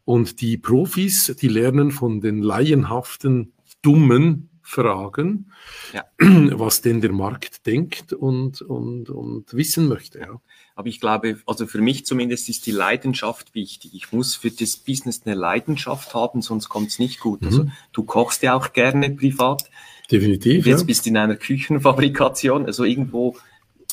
[0.10, 3.54] Und die Profis, die lernen von den laienhaften,
[3.84, 5.52] dummen Fragen,
[5.94, 6.04] ja.
[6.18, 10.18] was denn der Markt denkt und, und, und wissen möchte.
[10.18, 10.42] Ja.
[10.74, 13.92] Aber ich glaube, also für mich zumindest ist die Leidenschaft wichtig.
[13.94, 17.44] Ich muss für das Business eine Leidenschaft haben, sonst kommt es nicht gut.
[17.44, 17.70] Also mhm.
[17.70, 19.70] Also du kochst ja auch gerne privat.
[20.12, 20.66] Definitiv.
[20.66, 20.86] Jetzt ja.
[20.88, 23.38] bist du in einer Küchenfabrikation, also irgendwo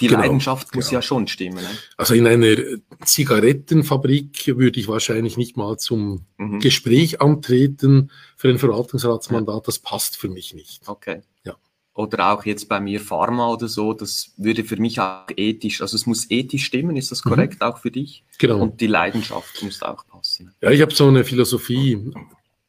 [0.01, 0.99] die genau, Leidenschaft muss genau.
[0.99, 1.57] ja schon stimmen.
[1.57, 1.71] Ne?
[1.97, 2.57] Also in einer
[3.05, 6.61] Zigarettenfabrik würde ich wahrscheinlich nicht mal zum mhm.
[6.61, 9.67] Gespräch antreten für ein Verwaltungsratsmandat.
[9.67, 10.87] Das passt für mich nicht.
[10.87, 11.23] Okay.
[11.45, 11.57] Ja.
[11.95, 15.97] Oder auch jetzt bei mir Pharma oder so, das würde für mich auch ethisch, also
[15.97, 17.31] es muss ethisch stimmen, ist das mhm.
[17.31, 17.67] korrekt mhm.
[17.67, 18.23] auch für dich?
[18.39, 18.59] Genau.
[18.59, 20.55] Und die Leidenschaft muss auch passen.
[20.61, 22.13] Ja, ich habe so eine Philosophie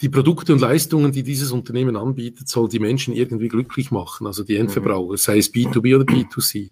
[0.02, 4.44] die Produkte und Leistungen, die dieses Unternehmen anbietet, soll die Menschen irgendwie glücklich machen, also
[4.44, 5.18] die Endverbraucher, mhm.
[5.18, 6.70] sei es B2B oder B2C.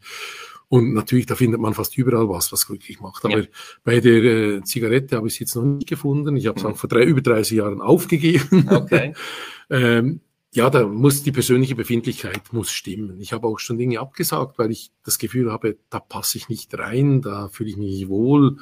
[0.68, 3.24] Und natürlich, da findet man fast überall was, was glücklich macht.
[3.26, 3.48] Aber ja.
[3.84, 6.36] bei der äh, Zigarette habe ich es jetzt noch nicht gefunden.
[6.38, 6.72] Ich habe es mhm.
[6.72, 8.68] auch vor drei, über 30 Jahren aufgegeben.
[8.70, 9.14] Okay.
[9.70, 10.22] ähm,
[10.54, 13.20] ja, da muss die persönliche Befindlichkeit muss stimmen.
[13.20, 16.78] Ich habe auch schon Dinge abgesagt, weil ich das Gefühl habe, da passe ich nicht
[16.78, 18.58] rein, da fühle ich mich nicht wohl.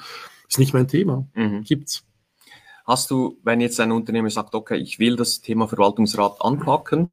[0.49, 1.27] Ist nicht mein Thema.
[1.35, 1.63] Mhm.
[1.63, 2.03] Gibt's.
[2.85, 7.09] Hast du, wenn jetzt ein Unternehmer sagt, okay, ich will das Thema Verwaltungsrat anpacken,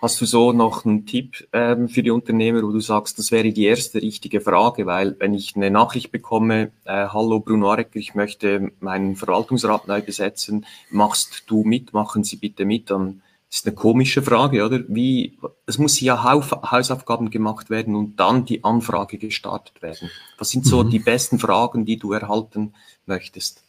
[0.00, 3.52] hast du so noch einen Tipp ähm, für die Unternehmer, wo du sagst, das wäre
[3.52, 8.14] die erste richtige Frage, weil wenn ich eine Nachricht bekomme, äh, hallo Bruno Arecker, ich
[8.14, 13.74] möchte meinen Verwaltungsrat neu besetzen, machst du mit, machen Sie bitte mit, dann ist eine
[13.74, 14.80] komische Frage, oder?
[14.88, 20.10] Wie, es muss ja Hausaufgaben gemacht werden und dann die Anfrage gestartet werden.
[20.38, 20.90] Was sind so mhm.
[20.90, 22.72] die besten Fragen, die du erhalten
[23.04, 23.62] möchtest?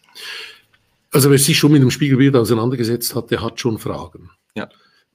[1.13, 4.31] Also wer sich schon mit dem Spiegelbild auseinandergesetzt hat, der hat schon Fragen.
[4.55, 4.67] Ja.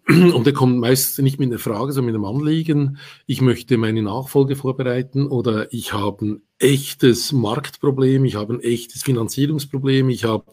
[0.09, 2.99] Und der kommt meist nicht mit einer Frage, sondern mit einem Anliegen.
[3.27, 9.03] Ich möchte meine Nachfolge vorbereiten oder ich habe ein echtes Marktproblem, ich habe ein echtes
[9.03, 10.45] Finanzierungsproblem, ich habe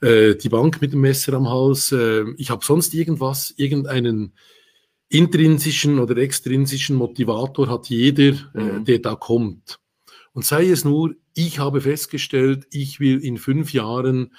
[0.00, 4.32] äh, die Bank mit dem Messer am Hals, äh, ich habe sonst irgendwas, irgendeinen
[5.10, 8.84] intrinsischen oder extrinsischen Motivator hat jeder, äh, mhm.
[8.86, 9.78] der da kommt.
[10.32, 11.14] Und sei es nur,
[11.46, 14.34] ich habe festgestellt, ich will in fünf Jahren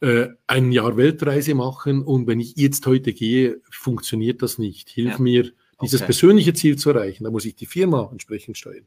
[0.00, 4.90] äh, ein Jahr Weltreise machen und wenn ich jetzt heute gehe, funktioniert das nicht.
[4.90, 5.18] Hilf ja.
[5.18, 5.52] mir,
[5.82, 6.06] dieses okay.
[6.06, 7.24] persönliche Ziel zu erreichen.
[7.24, 8.86] Da muss ich die Firma entsprechend steuern.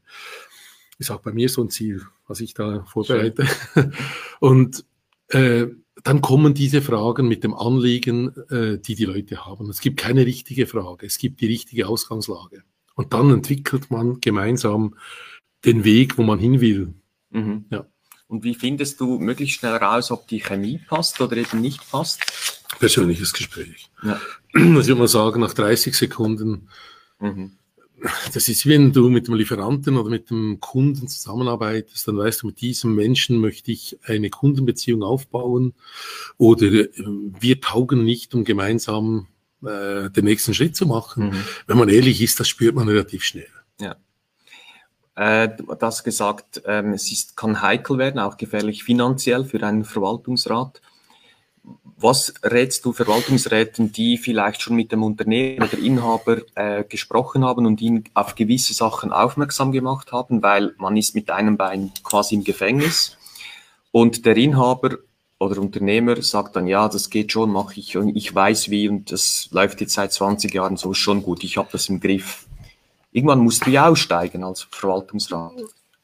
[0.98, 3.46] Ist auch bei mir so ein Ziel, was ich da vorbereite.
[4.40, 4.84] und
[5.28, 5.66] äh,
[6.02, 9.68] dann kommen diese Fragen mit dem Anliegen, äh, die die Leute haben.
[9.70, 12.62] Es gibt keine richtige Frage, es gibt die richtige Ausgangslage.
[12.94, 14.96] Und dann entwickelt man gemeinsam
[15.64, 16.94] den Weg, wo man hin will.
[17.30, 17.66] Mhm.
[17.70, 17.86] Ja.
[18.28, 22.20] Und wie findest du möglichst schnell raus, ob die Chemie passt oder eben nicht passt?
[22.78, 23.88] Persönliches Gespräch.
[24.02, 24.20] Ja.
[24.54, 26.68] Also ich würde mal sagen, nach 30 Sekunden,
[27.18, 27.52] mhm.
[28.34, 32.48] das ist, wenn du mit dem Lieferanten oder mit dem Kunden zusammenarbeitest, dann weißt du,
[32.48, 35.74] mit diesem Menschen möchte ich eine Kundenbeziehung aufbauen
[36.36, 39.26] oder äh, wir taugen nicht, um gemeinsam
[39.64, 41.30] äh, den nächsten Schritt zu machen.
[41.30, 41.44] Mhm.
[41.66, 43.48] Wenn man ehrlich ist, das spürt man relativ schnell.
[43.80, 43.96] Ja.
[45.18, 45.66] Äh, du
[46.04, 50.80] gesagt, ähm, es ist, kann heikel werden, auch gefährlich finanziell für einen Verwaltungsrat.
[51.96, 57.66] Was rätst du Verwaltungsräten, die vielleicht schon mit dem Unternehmer oder Inhaber äh, gesprochen haben
[57.66, 62.36] und ihn auf gewisse Sachen aufmerksam gemacht haben, weil man ist mit einem Bein quasi
[62.36, 63.16] im Gefängnis
[63.90, 64.98] und der Inhaber
[65.40, 69.10] oder Unternehmer sagt dann, ja, das geht schon, mache ich und ich weiß wie und
[69.10, 72.47] das läuft jetzt seit 20 Jahren so schon gut, ich habe das im Griff.
[73.18, 75.52] Irgendwann musst du ja aussteigen als Verwaltungsrat.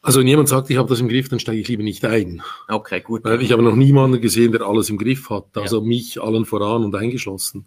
[0.02, 2.42] Also wenn jemand sagt, ich habe das im Griff, dann steige ich lieber nicht ein.
[2.68, 3.24] Okay, gut.
[3.24, 5.86] Weil ich habe noch niemanden gesehen, der alles im Griff hat, also ja.
[5.86, 7.66] mich allen voran und eingeschlossen.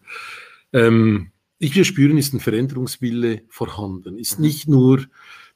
[0.73, 4.17] Ähm, ich will spüren, ist ein Veränderungswille vorhanden.
[4.17, 4.45] Ist mhm.
[4.45, 5.05] nicht nur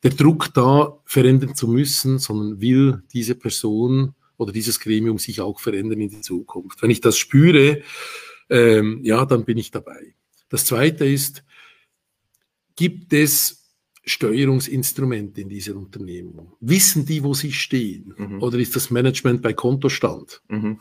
[0.04, 5.60] der Druck da, verändern zu müssen, sondern will diese Person oder dieses Gremium sich auch
[5.60, 6.82] verändern in die Zukunft.
[6.82, 7.82] Wenn ich das spüre,
[8.50, 10.16] ähm, ja, dann bin ich dabei.
[10.50, 11.44] Das Zweite ist,
[12.76, 13.61] gibt es
[14.04, 16.54] Steuerungsinstrumente in dieser Unternehmung?
[16.60, 18.14] Wissen die, wo sie stehen?
[18.18, 18.42] Mhm.
[18.42, 20.42] Oder ist das Management bei Kontostand?
[20.50, 20.80] Mhm.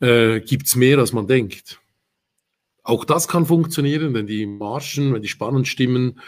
[0.00, 1.80] Äh, Gibt es mehr, als man denkt?
[2.82, 6.20] Auch das kann funktionieren, wenn die Margen, wenn die Spannen stimmen,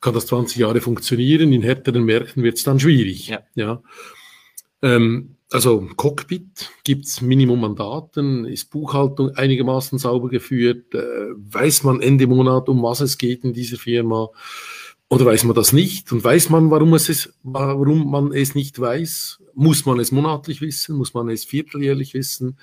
[0.00, 1.52] kann das 20 Jahre funktionieren.
[1.52, 3.28] In härteren Märkten wird es dann schwierig.
[3.28, 3.40] Ja.
[3.54, 3.82] ja.
[4.82, 12.68] Ähm, also Cockpit gibt's Minimummandaten, ist Buchhaltung einigermaßen sauber geführt, äh, weiß man Ende Monat,
[12.68, 14.28] um was es geht in dieser Firma.
[15.08, 16.10] Oder weiß man das nicht?
[16.10, 19.40] Und weiß man, warum, es ist, warum man es nicht weiß?
[19.54, 20.96] Muss man es monatlich wissen?
[20.96, 22.58] Muss man es vierteljährlich wissen?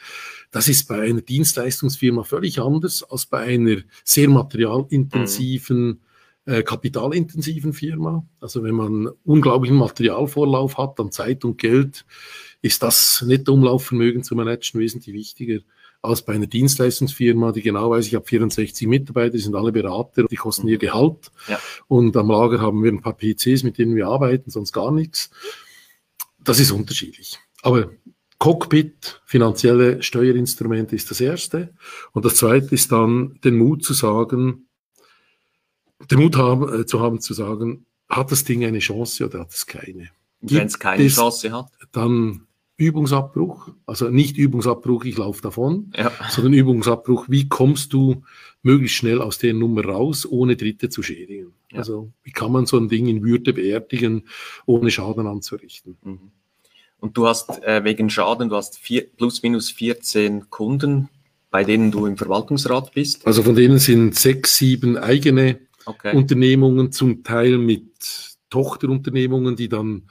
[0.51, 5.99] Das ist bei einer Dienstleistungsfirma völlig anders als bei einer sehr materialintensiven, mhm.
[6.53, 8.25] äh, kapitalintensiven Firma.
[8.41, 12.05] Also wenn man unglaublichen Materialvorlauf hat an Zeit und Geld,
[12.61, 15.59] ist das Nettoumlaufvermögen zu managen wesentlich wichtiger
[16.03, 20.25] als bei einer Dienstleistungsfirma, die genau weiß, ich habe 64 Mitarbeiter, die sind alle Berater,
[20.25, 21.31] die kosten ihr Gehalt.
[21.47, 21.57] Ja.
[21.87, 25.31] Und am Lager haben wir ein paar PCs, mit denen wir arbeiten, sonst gar nichts.
[26.43, 27.39] Das ist unterschiedlich.
[27.61, 27.89] Aber
[28.37, 31.73] Cockpit, finanzielle Steuerinstrumente ist das erste.
[32.11, 34.67] Und das zweite ist dann den Mut zu sagen,
[36.11, 39.51] den Mut haben, äh, zu haben zu sagen, hat das Ding eine Chance oder hat
[39.51, 40.09] es keine?
[40.41, 41.67] Wenn es keine Chance hat?
[41.93, 42.45] Dann
[42.78, 46.11] Übungsabbruch, also nicht Übungsabbruch, ich laufe davon, ja.
[46.30, 48.24] sondern Übungsabbruch, wie kommst du
[48.63, 51.53] möglichst schnell aus der Nummer raus, ohne Dritte zu schädigen.
[51.71, 51.80] Ja.
[51.80, 54.24] Also wie kann man so ein Ding in Würde beerdigen,
[54.65, 55.97] ohne Schaden anzurichten.
[56.03, 56.32] Mhm.
[56.99, 61.09] Und du hast äh, wegen Schaden, du hast vier, plus minus 14 Kunden,
[61.51, 63.28] bei denen du im Verwaltungsrat bist.
[63.28, 66.15] Also von denen sind sechs, sieben eigene okay.
[66.15, 70.03] Unternehmungen, zum Teil mit Tochterunternehmungen, die dann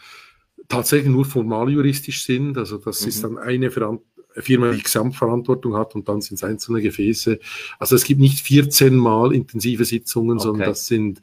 [0.72, 2.56] tatsächlich nur formal juristisch sind.
[2.56, 3.08] Also das mhm.
[3.08, 7.38] ist dann eine Firma, die Gesamtverantwortung hat und dann sind es einzelne Gefäße.
[7.78, 10.46] Also es gibt nicht 14 Mal intensive Sitzungen, okay.
[10.46, 11.20] sondern das sind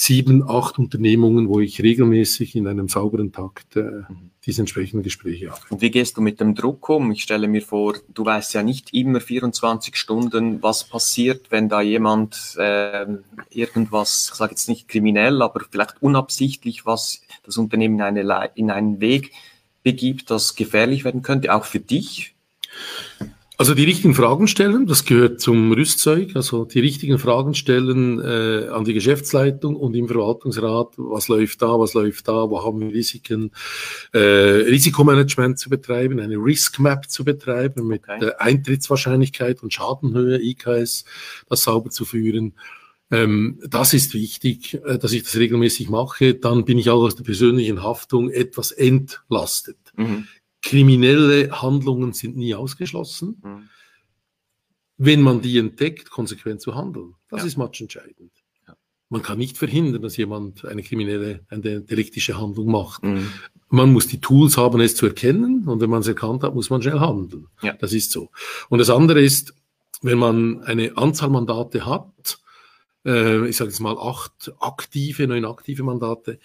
[0.00, 4.30] sieben, acht Unternehmungen, wo ich regelmäßig in einem sauberen Takt äh, mhm.
[4.46, 5.60] diese entsprechenden Gespräche habe.
[5.70, 7.10] Und wie gehst du mit dem Druck um?
[7.10, 11.80] Ich stelle mir vor, du weißt ja nicht immer 24 Stunden, was passiert, wenn da
[11.80, 13.06] jemand äh,
[13.50, 18.70] irgendwas, ich sage jetzt nicht kriminell, aber vielleicht unabsichtlich was das Unternehmen in, eine, in
[18.70, 19.32] einen Weg
[19.82, 22.36] begibt, das gefährlich werden könnte, auch für dich?
[23.60, 26.36] Also die richtigen Fragen stellen, das gehört zum Rüstzeug.
[26.36, 31.76] Also die richtigen Fragen stellen äh, an die Geschäftsleitung und im Verwaltungsrat, was läuft da,
[31.76, 33.50] was läuft da, wo haben wir Risiken,
[34.12, 38.26] äh, Risikomanagement zu betreiben, eine Risk Map zu betreiben mit okay.
[38.26, 41.04] äh, Eintrittswahrscheinlichkeit und Schadenhöhe, IKS,
[41.48, 42.54] das sauber zu führen.
[43.10, 46.34] Ähm, das ist wichtig, äh, dass ich das regelmäßig mache.
[46.34, 49.78] Dann bin ich auch aus der persönlichen Haftung etwas entlastet.
[49.96, 50.28] Mhm.
[50.68, 53.40] Kriminelle Handlungen sind nie ausgeschlossen.
[53.42, 53.68] Mhm.
[54.98, 57.14] Wenn man die entdeckt, konsequent zu handeln.
[57.30, 57.46] Das ja.
[57.46, 58.32] ist matchentscheidend.
[58.66, 58.76] Ja.
[59.08, 63.02] Man kann nicht verhindern, dass jemand eine kriminelle, eine deliktische Handlung macht.
[63.02, 63.32] Mhm.
[63.70, 65.66] Man muss die Tools haben, es zu erkennen.
[65.66, 67.46] Und wenn man es erkannt hat, muss man schnell handeln.
[67.62, 67.72] Ja.
[67.74, 68.30] Das ist so.
[68.68, 69.54] Und das andere ist,
[70.02, 72.40] wenn man eine Anzahl Mandate hat,
[73.06, 76.38] äh, ich sage jetzt mal acht aktive, neun aktive Mandate,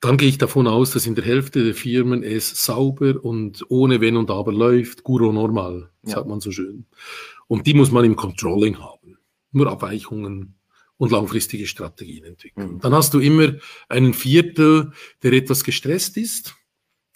[0.00, 4.00] dann gehe ich davon aus, dass in der Hälfte der Firmen es sauber und ohne
[4.00, 6.14] Wenn und Aber läuft, Guro normal, ja.
[6.14, 6.86] sagt man so schön.
[7.48, 9.18] Und die muss man im Controlling haben.
[9.52, 10.54] Nur Abweichungen
[10.96, 12.74] und langfristige Strategien entwickeln.
[12.74, 12.80] Mhm.
[12.80, 13.54] Dann hast du immer
[13.88, 14.92] einen Viertel,
[15.22, 16.54] der etwas gestresst ist,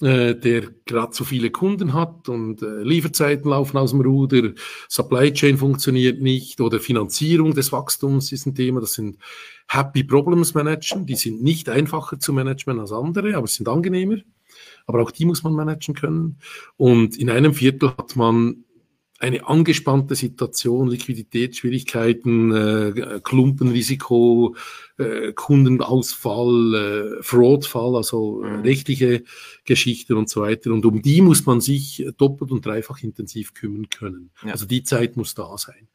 [0.00, 4.52] äh, der gerade zu viele Kunden hat und äh, Lieferzeiten laufen aus dem Ruder,
[4.88, 8.80] Supply Chain funktioniert nicht oder Finanzierung des Wachstums ist ein Thema.
[8.80, 9.18] Das sind
[9.68, 14.16] Happy Problems Managen, die sind nicht einfacher zu managen als andere, aber sind angenehmer.
[14.86, 16.38] Aber auch die muss man managen können.
[16.76, 18.64] Und in einem Viertel hat man
[19.20, 24.56] eine angespannte Situation, Liquiditätsschwierigkeiten, äh, Klumpenrisiko,
[24.98, 28.62] äh, Kundenausfall, äh, Fraudfall, also mhm.
[28.62, 29.22] rechtliche
[29.64, 30.72] Geschichten und so weiter.
[30.72, 34.30] Und um die muss man sich doppelt und dreifach intensiv kümmern können.
[34.44, 34.52] Ja.
[34.52, 35.88] Also die Zeit muss da sein.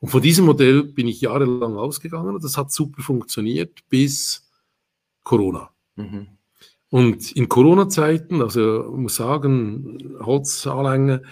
[0.00, 4.50] Und von diesem Modell bin ich jahrelang ausgegangen und das hat super funktioniert bis
[5.22, 5.70] Corona.
[5.96, 6.26] Mhm.
[6.90, 11.22] Und in Corona-Zeiten, also ich muss sagen, Holzanlänge,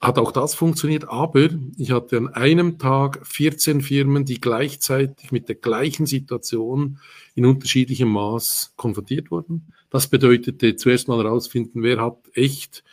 [0.00, 5.48] hat auch das funktioniert, aber ich hatte an einem Tag 14 Firmen, die gleichzeitig mit
[5.48, 7.00] der gleichen Situation
[7.34, 9.72] in unterschiedlichem Maß konfrontiert wurden.
[9.90, 12.84] Das bedeutete zuerst mal herausfinden, wer hat echt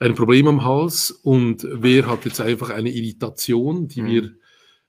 [0.00, 4.06] ein Problem am Hals und wer hat jetzt einfach eine Irritation, die mhm.
[4.06, 4.32] wir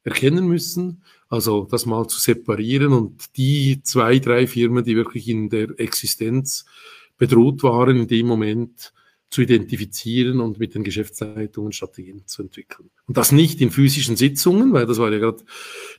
[0.04, 1.04] erkennen müssen.
[1.28, 6.66] Also das mal zu separieren und die zwei, drei Firmen, die wirklich in der Existenz
[7.18, 8.94] bedroht waren in dem Moment,
[9.30, 12.90] zu identifizieren und mit den Geschäftsleitungen Strategien zu entwickeln.
[13.08, 15.44] Und das nicht in physischen Sitzungen, weil das war ja gerade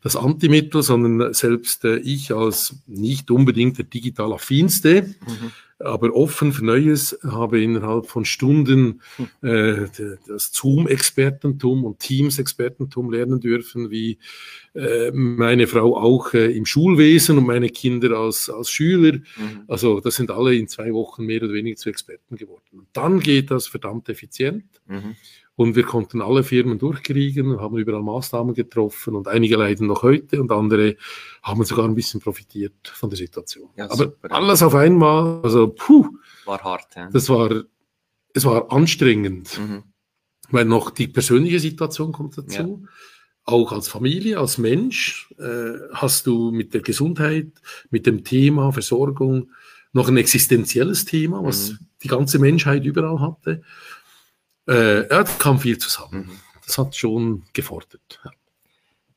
[0.02, 6.52] das Antimittel, sondern selbst äh, ich als nicht unbedingt der digital affinste, mhm aber offen
[6.52, 9.00] für Neues, habe innerhalb von Stunden
[9.42, 9.86] äh,
[10.28, 14.18] das Zoom-Expertentum und Teams-Expertentum lernen dürfen, wie
[14.74, 19.14] äh, meine Frau auch äh, im Schulwesen und meine Kinder als, als Schüler.
[19.14, 19.64] Mhm.
[19.68, 22.60] Also das sind alle in zwei Wochen mehr oder weniger zu Experten geworden.
[22.72, 24.64] Und dann geht das verdammt effizient.
[24.86, 25.16] Mhm.
[25.60, 30.40] Und wir konnten alle Firmen durchkriegen, haben überall Maßnahmen getroffen und einige leiden noch heute
[30.40, 30.96] und andere
[31.42, 33.68] haben sogar ein bisschen profitiert von der Situation.
[33.76, 36.08] Ja, Aber alles auf einmal, also puh,
[36.46, 36.96] war hart.
[36.96, 37.10] Ja.
[37.10, 37.64] Das war,
[38.32, 39.82] es war anstrengend, mhm.
[40.50, 42.80] weil noch die persönliche Situation kommt dazu.
[42.82, 42.88] Ja.
[43.44, 47.52] Auch als Familie, als Mensch äh, hast du mit der Gesundheit,
[47.90, 49.50] mit dem Thema Versorgung
[49.92, 51.78] noch ein existenzielles Thema, was mhm.
[52.02, 53.60] die ganze Menschheit überall hatte.
[54.70, 56.28] Äh, ja, da kam viel zusammen.
[56.28, 56.40] Mhm.
[56.64, 58.20] Das hat schon gefordert.
[58.24, 58.30] Ja.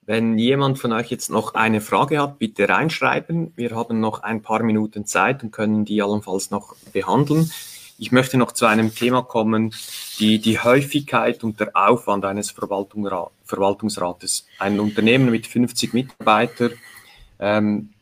[0.06, 3.54] Wenn jemand von euch jetzt noch eine Frage hat, bitte reinschreiben.
[3.56, 7.52] Wir haben noch ein paar Minuten Zeit und können die allenfalls noch behandeln.
[8.00, 9.74] Ich möchte noch zu einem Thema kommen,
[10.20, 14.46] die, die Häufigkeit und der Aufwand eines Verwaltungsrates.
[14.58, 16.74] Ein Unternehmen mit 50 Mitarbeitern
[17.40, 17.93] ähm,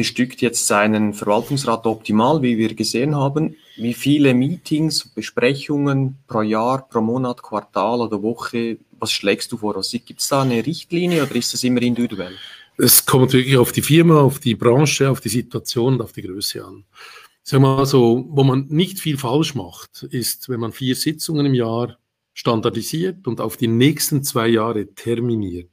[0.00, 3.56] bestückt jetzt seinen Verwaltungsrat optimal, wie wir gesehen haben.
[3.76, 9.76] Wie viele Meetings, Besprechungen pro Jahr, pro Monat, Quartal oder Woche, was schlägst du vor?
[9.76, 12.32] Also, Gibt es da eine Richtlinie oder ist das immer individuell?
[12.78, 16.22] Es kommt wirklich auf die Firma, auf die Branche, auf die Situation und auf die
[16.22, 16.84] Größe an.
[17.42, 21.44] Sagen wir mal so, wo man nicht viel falsch macht, ist, wenn man vier Sitzungen
[21.44, 21.98] im Jahr
[22.32, 25.68] standardisiert und auf die nächsten zwei Jahre terminiert.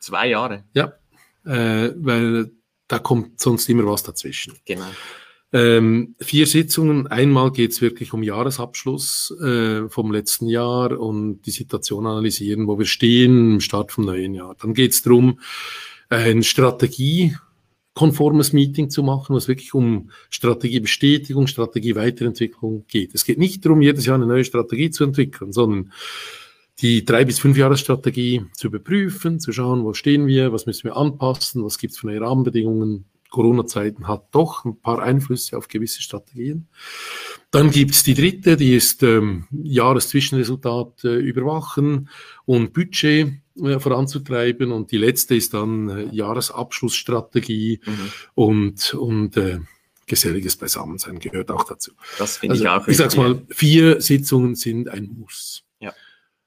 [0.00, 0.64] Zwei Jahre?
[0.72, 0.94] Ja,
[1.44, 2.52] äh, weil
[2.90, 4.54] da kommt sonst immer was dazwischen.
[4.64, 4.88] Genau.
[5.52, 7.06] Ähm, vier Sitzungen.
[7.06, 12.76] Einmal geht es wirklich um Jahresabschluss äh, vom letzten Jahr und die Situation analysieren, wo
[12.78, 14.56] wir stehen im Start vom neuen Jahr.
[14.60, 15.38] Dann geht es darum,
[16.08, 23.14] ein strategiekonformes Meeting zu machen, was wirklich um Strategiebestätigung, Strategieweiterentwicklung geht.
[23.14, 25.92] Es geht nicht darum, jedes Jahr eine neue Strategie zu entwickeln, sondern
[26.80, 30.96] die drei bis fünf Jahresstrategie zu überprüfen, zu schauen, wo stehen wir, was müssen wir
[30.96, 33.04] anpassen, was gibt es für neue Rahmenbedingungen.
[33.30, 36.68] Corona-Zeiten hat doch ein paar Einflüsse auf gewisse Strategien.
[37.50, 42.08] Dann gibt es die dritte, die ist ähm, Jahreszwischenresultat äh, überwachen
[42.44, 44.72] und Budget äh, voranzutreiben.
[44.72, 48.12] Und die letzte ist dann äh, Jahresabschlussstrategie mhm.
[48.34, 49.60] und, und äh,
[50.06, 51.92] geselliges Beisammensein gehört auch dazu.
[52.18, 52.88] Das finde also, ich auch.
[52.88, 55.64] Ich sag's mal, vier Sitzungen sind ein Muss.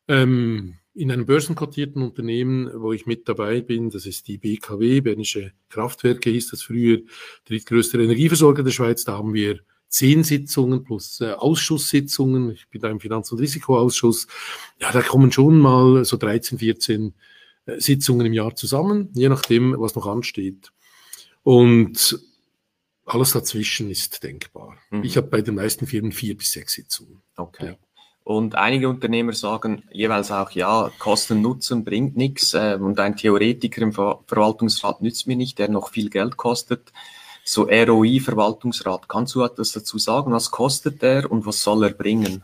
[0.08, 5.54] Ähm, in einem börsenkotierten Unternehmen, wo ich mit dabei bin, das ist die BKW, Bernische
[5.70, 7.00] Kraftwerke hieß das früher,
[7.46, 9.60] drittgrößte Energieversorger der Schweiz, da haben wir
[9.94, 12.52] zehn Sitzungen plus äh, Ausschusssitzungen.
[12.52, 14.28] Ich bin da im Finanz- und Risikoausschuss.
[14.80, 17.14] Ja, da kommen schon mal so 13, 14
[17.66, 20.72] äh, Sitzungen im Jahr zusammen, je nachdem, was noch ansteht.
[21.44, 22.20] Und
[23.06, 24.78] alles dazwischen ist denkbar.
[24.90, 25.04] Mhm.
[25.04, 27.22] Ich habe bei den meisten Firmen vier bis sechs Sitzungen.
[27.36, 27.68] Okay.
[27.68, 27.76] Ja.
[28.24, 33.82] Und einige Unternehmer sagen jeweils auch, ja, Kosten Nutzen bringt nichts äh, und ein Theoretiker
[33.82, 36.94] im Ver Verwaltungsrat nützt mir nicht, der noch viel Geld kostet.
[37.44, 39.10] so ROI-Verwaltungsrat.
[39.10, 40.32] Kannst du etwas dazu sagen?
[40.32, 42.44] Was kostet der und was soll er bringen?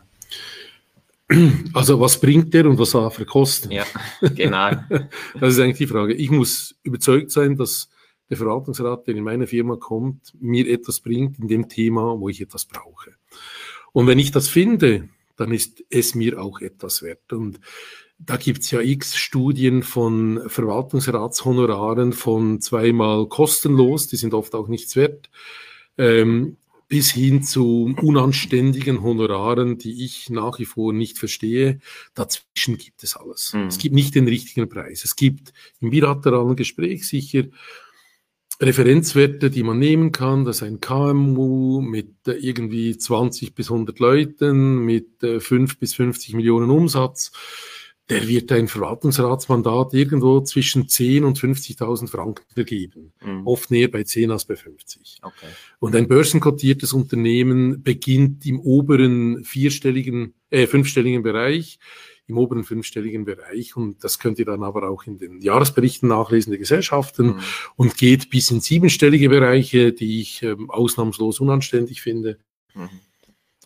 [1.74, 3.70] Also was bringt der und was soll er verkosten?
[3.70, 3.84] Ja,
[4.20, 4.70] genau.
[5.40, 6.12] das ist eigentlich die Frage.
[6.12, 7.88] Ich muss überzeugt sein, dass
[8.28, 12.40] der Verwaltungsrat, der in meine Firma kommt, mir etwas bringt in dem Thema, wo ich
[12.40, 13.12] etwas brauche.
[13.92, 15.08] Und wenn ich das finde,
[15.40, 17.32] dann ist es mir auch etwas wert.
[17.32, 17.60] Und
[18.18, 24.96] da gibt's ja x Studien von Verwaltungsratshonoraren von zweimal kostenlos, die sind oft auch nichts
[24.96, 25.30] wert,
[25.96, 31.80] ähm, bis hin zu unanständigen Honoraren, die ich nach wie vor nicht verstehe.
[32.14, 33.54] Dazwischen gibt es alles.
[33.54, 33.68] Mhm.
[33.68, 35.04] Es gibt nicht den richtigen Preis.
[35.04, 37.44] Es gibt im bilateralen Gespräch sicher
[38.60, 40.44] Referenzwerte, die man nehmen kann.
[40.44, 45.94] Das ist ein KMU mit äh, irgendwie 20 bis 100 Leuten, mit 5 äh, bis
[45.94, 47.32] 50 Millionen Umsatz
[48.10, 53.12] der wird ein Verwaltungsratsmandat irgendwo zwischen 10 und 50.000 Franken vergeben.
[53.24, 53.46] Mhm.
[53.46, 55.20] Oft näher bei 10 als bei 50.
[55.22, 55.46] Okay.
[55.78, 61.78] Und ein börsenkotiertes Unternehmen beginnt im oberen vierstelligen, äh, fünfstelligen Bereich,
[62.30, 63.76] im oberen fünfstelligen Bereich.
[63.76, 67.40] Und das könnt ihr dann aber auch in den Jahresberichten nachlesen der Gesellschaften mhm.
[67.76, 72.38] und geht bis in siebenstellige Bereiche, die ich ähm, ausnahmslos unanständig finde.
[72.74, 72.88] Mhm.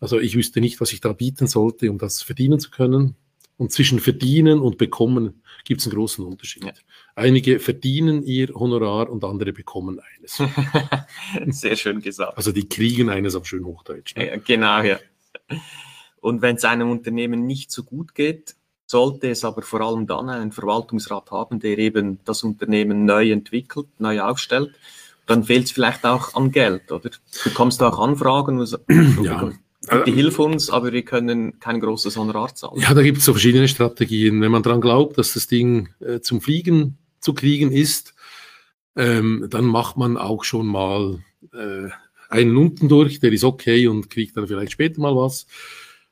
[0.00, 3.16] Also ich wüsste nicht, was ich da bieten sollte, um das verdienen zu können.
[3.56, 6.64] Und zwischen verdienen und bekommen gibt es einen großen Unterschied.
[6.64, 6.72] Ja.
[7.14, 10.42] Einige verdienen ihr Honorar und andere bekommen eines.
[11.60, 12.36] Sehr schön gesagt.
[12.36, 14.16] Also die kriegen eines auf schön Hochdeutsch.
[14.16, 14.26] Ne?
[14.26, 14.98] Ja, genau, ja.
[16.24, 18.54] Und wenn es einem Unternehmen nicht so gut geht,
[18.86, 23.88] sollte es aber vor allem dann einen Verwaltungsrat haben, der eben das Unternehmen neu entwickelt,
[23.98, 24.70] neu aufstellt.
[25.26, 27.10] Dann fehlt es vielleicht auch an Geld, oder?
[27.10, 28.58] Du bekommst auch Anfragen.
[29.22, 29.52] ja,
[29.90, 32.80] Bitte hilf uns, aber wir können kein großes Honorar zahlen.
[32.80, 34.40] Ja, da gibt es so verschiedene Strategien.
[34.40, 38.14] Wenn man daran glaubt, dass das Ding äh, zum Fliegen zu kriegen ist,
[38.96, 41.18] ähm, dann macht man auch schon mal
[41.52, 41.90] äh,
[42.30, 45.46] einen unten durch, der ist okay und kriegt dann vielleicht später mal was.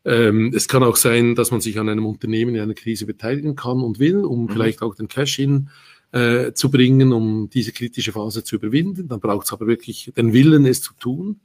[0.05, 3.55] Ähm, es kann auch sein, dass man sich an einem Unternehmen in einer Krise beteiligen
[3.55, 4.49] kann und will, um mhm.
[4.49, 5.71] vielleicht auch den Cash-in
[6.13, 9.09] äh, zu bringen, um diese kritische Phase zu überwinden.
[9.09, 11.41] Dann braucht es aber wirklich den Willen, es zu tun.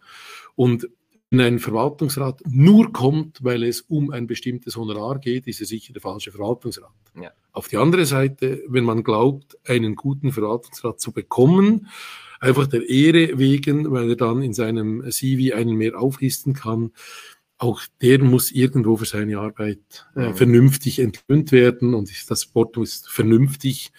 [0.55, 0.89] Und
[1.30, 5.93] wenn ein Verwaltungsrat nur kommt, weil es um ein bestimmtes Honorar geht, ist er sicher
[5.93, 6.91] der falsche Verwaltungsrat.
[7.22, 7.32] Ja.
[7.51, 11.88] Auf die andere Seite, wenn man glaubt, einen guten Verwaltungsrat zu bekommen,
[12.39, 16.91] einfach der Ehre wegen, weil er dann in seinem CV einen mehr auflisten kann,
[17.60, 20.36] auch der muss irgendwo für seine Arbeit äh, mhm.
[20.36, 23.91] vernünftig entlöhnt werden und das Wort ist vernünftig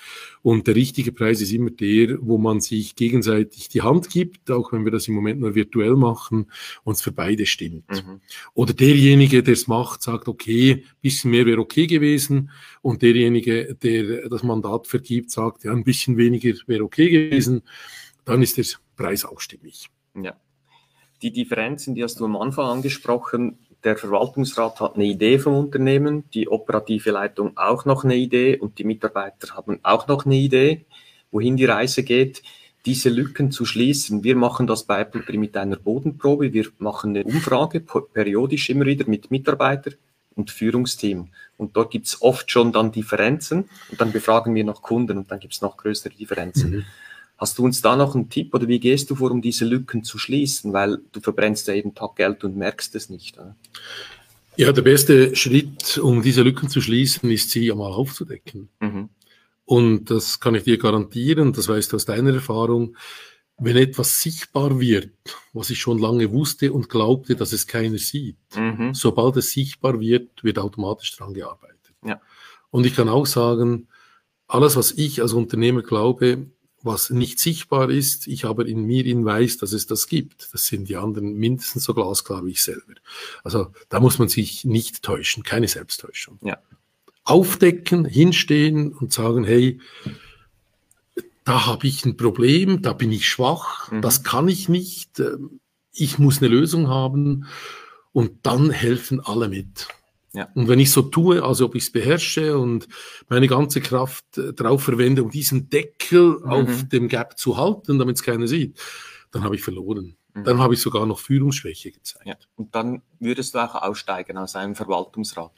[0.42, 4.72] und der richtige Preis ist immer der, wo man sich gegenseitig die Hand gibt, auch
[4.72, 6.46] wenn wir das im Moment nur virtuell machen
[6.84, 7.90] und es für beide stimmt.
[7.90, 8.20] Mhm.
[8.54, 12.50] Oder derjenige, der es macht, sagt, okay, bisschen mehr wäre okay gewesen
[12.80, 17.62] und derjenige, der das Mandat vergibt, sagt, ja, ein bisschen weniger wäre okay gewesen,
[18.24, 19.90] dann ist der Preis auch stimmig.
[20.14, 20.36] Ja.
[21.22, 23.58] Die Differenzen, die hast du am Anfang angesprochen.
[23.84, 28.78] Der Verwaltungsrat hat eine Idee vom Unternehmen, die operative Leitung auch noch eine Idee und
[28.78, 30.84] die Mitarbeiter haben auch noch eine Idee,
[31.30, 32.42] wohin die Reise geht.
[32.86, 34.24] Diese Lücken zu schließen.
[34.24, 36.52] Wir machen das bei Appleby mit einer Bodenprobe.
[36.52, 39.94] Wir machen eine Umfrage periodisch immer wieder mit Mitarbeitern
[40.36, 41.28] und Führungsteam.
[41.56, 45.40] Und dort gibt's oft schon dann Differenzen und dann befragen wir noch Kunden und dann
[45.40, 46.70] gibt's noch größere Differenzen.
[46.70, 46.84] Mhm.
[47.38, 50.02] Hast du uns da noch einen Tipp oder wie gehst du vor, um diese Lücken
[50.02, 50.72] zu schließen?
[50.72, 53.38] Weil du verbrennst ja jeden Tag Geld und merkst es nicht.
[53.38, 53.56] Oder?
[54.56, 58.68] Ja, der beste Schritt, um diese Lücken zu schließen, ist sie einmal aufzudecken.
[58.80, 59.08] Mhm.
[59.64, 62.96] Und das kann ich dir garantieren, das weißt du aus deiner Erfahrung,
[63.58, 65.12] wenn etwas sichtbar wird,
[65.52, 68.94] was ich schon lange wusste und glaubte, dass es keiner sieht, mhm.
[68.94, 71.94] sobald es sichtbar wird, wird automatisch dran gearbeitet.
[72.04, 72.20] Ja.
[72.70, 73.88] Und ich kann auch sagen,
[74.46, 76.46] alles, was ich als Unternehmer glaube,
[76.82, 80.48] was nicht sichtbar ist, ich aber in mir in weiß, dass es das gibt.
[80.52, 82.94] Das sind die anderen mindestens so glasklar wie ich selber.
[83.42, 86.38] Also da muss man sich nicht täuschen, keine Selbsttäuschung.
[86.42, 86.58] Ja.
[87.24, 89.80] Aufdecken, hinstehen und sagen, hey,
[91.44, 94.02] da habe ich ein Problem, da bin ich schwach, mhm.
[94.02, 95.60] das kann ich nicht, ähm,
[95.92, 97.46] ich muss eine Lösung haben
[98.12, 99.88] und dann helfen alle mit.
[100.32, 100.48] Ja.
[100.54, 102.86] Und wenn ich so tue, als ob ich es beherrsche und
[103.28, 106.44] meine ganze Kraft äh, darauf verwende, um diesen Deckel mhm.
[106.44, 108.78] auf dem Gap zu halten, damit es keiner sieht,
[109.30, 110.16] dann habe ich verloren.
[110.34, 110.44] Mhm.
[110.44, 112.26] Dann habe ich sogar noch Führungsschwäche gezeigt.
[112.26, 112.36] Ja.
[112.56, 115.52] Und dann würdest du auch aussteigen aus einem Verwaltungsrat.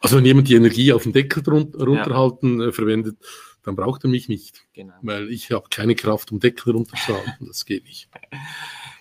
[0.00, 2.68] Also wenn jemand die Energie auf dem Deckel runterhalten ja.
[2.68, 3.18] äh, verwendet,
[3.62, 4.62] dann braucht er mich nicht.
[4.74, 4.94] Genau.
[5.02, 7.34] Weil ich habe keine Kraft, um Deckel runterzuhalten.
[7.46, 8.08] Das geht nicht.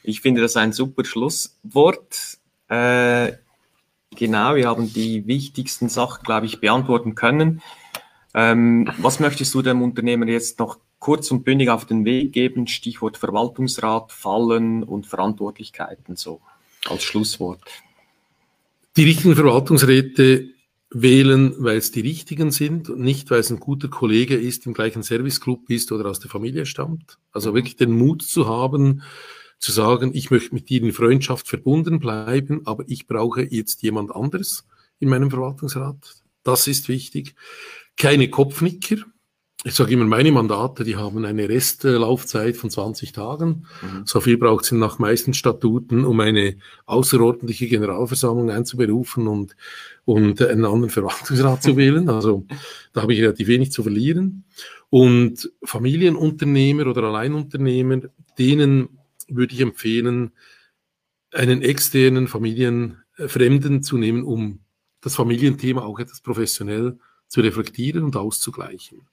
[0.04, 2.40] Ich finde das ein super Schlusswort.
[2.70, 3.34] Äh,
[4.16, 7.62] Genau, wir haben die wichtigsten Sachen, glaube ich, beantworten können.
[8.34, 12.68] Ähm, was möchtest du dem Unternehmer jetzt noch kurz und bündig auf den Weg geben?
[12.68, 16.42] Stichwort Verwaltungsrat, Fallen und Verantwortlichkeiten so
[16.90, 17.62] als Schlusswort.
[18.96, 20.50] Die richtigen Verwaltungsräte
[20.92, 24.74] wählen, weil es die richtigen sind und nicht, weil es ein guter Kollege ist, im
[24.74, 27.18] gleichen Serviceclub ist oder aus der Familie stammt.
[27.32, 27.56] Also mhm.
[27.56, 29.02] wirklich den Mut zu haben,
[29.64, 34.14] zu sagen, ich möchte mit dir in Freundschaft verbunden bleiben, aber ich brauche jetzt jemand
[34.14, 34.66] anderes
[35.00, 35.96] in meinem Verwaltungsrat.
[36.44, 37.36] Das ist wichtig.
[37.96, 38.98] Keine Kopfnicker.
[39.64, 43.66] Ich sage immer, meine Mandate, die haben eine Restlaufzeit von 20 Tagen.
[43.82, 44.02] Mhm.
[44.04, 49.56] So viel braucht es nach meisten Statuten, um eine außerordentliche Generalversammlung einzuberufen und,
[50.04, 52.10] und einen anderen Verwaltungsrat zu wählen.
[52.10, 52.46] Also
[52.92, 54.44] da habe ich relativ wenig zu verlieren.
[54.90, 58.02] Und Familienunternehmer oder Alleinunternehmer,
[58.38, 58.90] denen
[59.30, 60.32] würde ich empfehlen,
[61.32, 64.60] einen externen Familienfremden zu nehmen, um
[65.02, 66.98] das Familienthema auch etwas professionell
[67.28, 69.08] zu reflektieren und auszugleichen.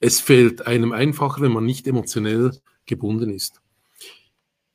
[0.00, 2.52] Es fällt einem einfacher, wenn man nicht emotionell
[2.86, 3.60] gebunden ist.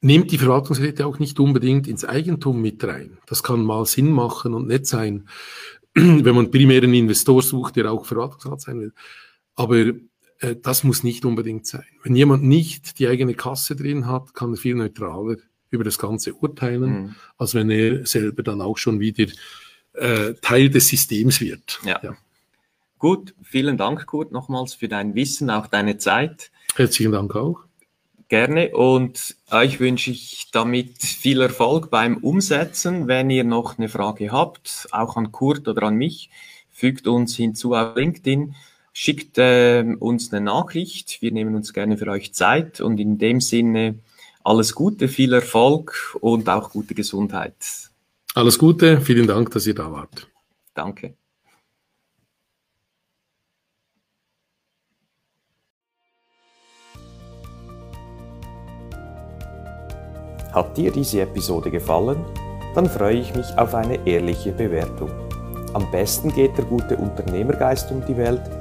[0.02, 3.18] Nehmt die Verwaltungsräte auch nicht unbedingt ins Eigentum mit rein.
[3.28, 5.28] Das kann mal Sinn machen und nett sein,
[5.94, 8.94] wenn man primär einen Investor sucht, der auch Verwaltungsrat sein will.
[9.56, 9.94] Aber
[10.42, 11.86] äh, das muss nicht unbedingt sein.
[12.04, 15.38] Wenn jemand nicht die eigene Kasse drin hat, kann er viel neutraler
[15.70, 17.16] über das Ganze urteilen, mhm.
[17.38, 19.32] als wenn er selber dann auch schon wieder
[19.94, 21.80] äh, Teil des Systems wird.
[21.86, 22.00] Ja.
[22.04, 22.16] ja.
[23.00, 26.52] Gut, vielen Dank, Kurt, nochmals für dein Wissen, auch deine Zeit.
[26.76, 27.62] Herzlichen Dank auch.
[28.28, 33.08] Gerne und euch wünsche ich damit viel Erfolg beim Umsetzen.
[33.08, 36.30] Wenn ihr noch eine Frage habt, auch an Kurt oder an mich,
[36.70, 38.56] fügt uns hinzu auf LinkedIn,
[38.94, 41.22] schickt äh, uns eine Nachricht.
[41.22, 44.00] Wir nehmen uns gerne für euch Zeit und in dem Sinne
[44.44, 47.56] alles Gute, viel Erfolg und auch gute Gesundheit.
[48.34, 50.28] Alles Gute, vielen Dank, dass ihr da wart.
[50.74, 51.16] Danke.
[60.54, 62.26] Hat dir diese Episode gefallen?
[62.76, 65.10] Dann freue ich mich auf eine ehrliche Bewertung.
[65.74, 68.42] Am besten geht der gute Unternehmergeist um die Welt,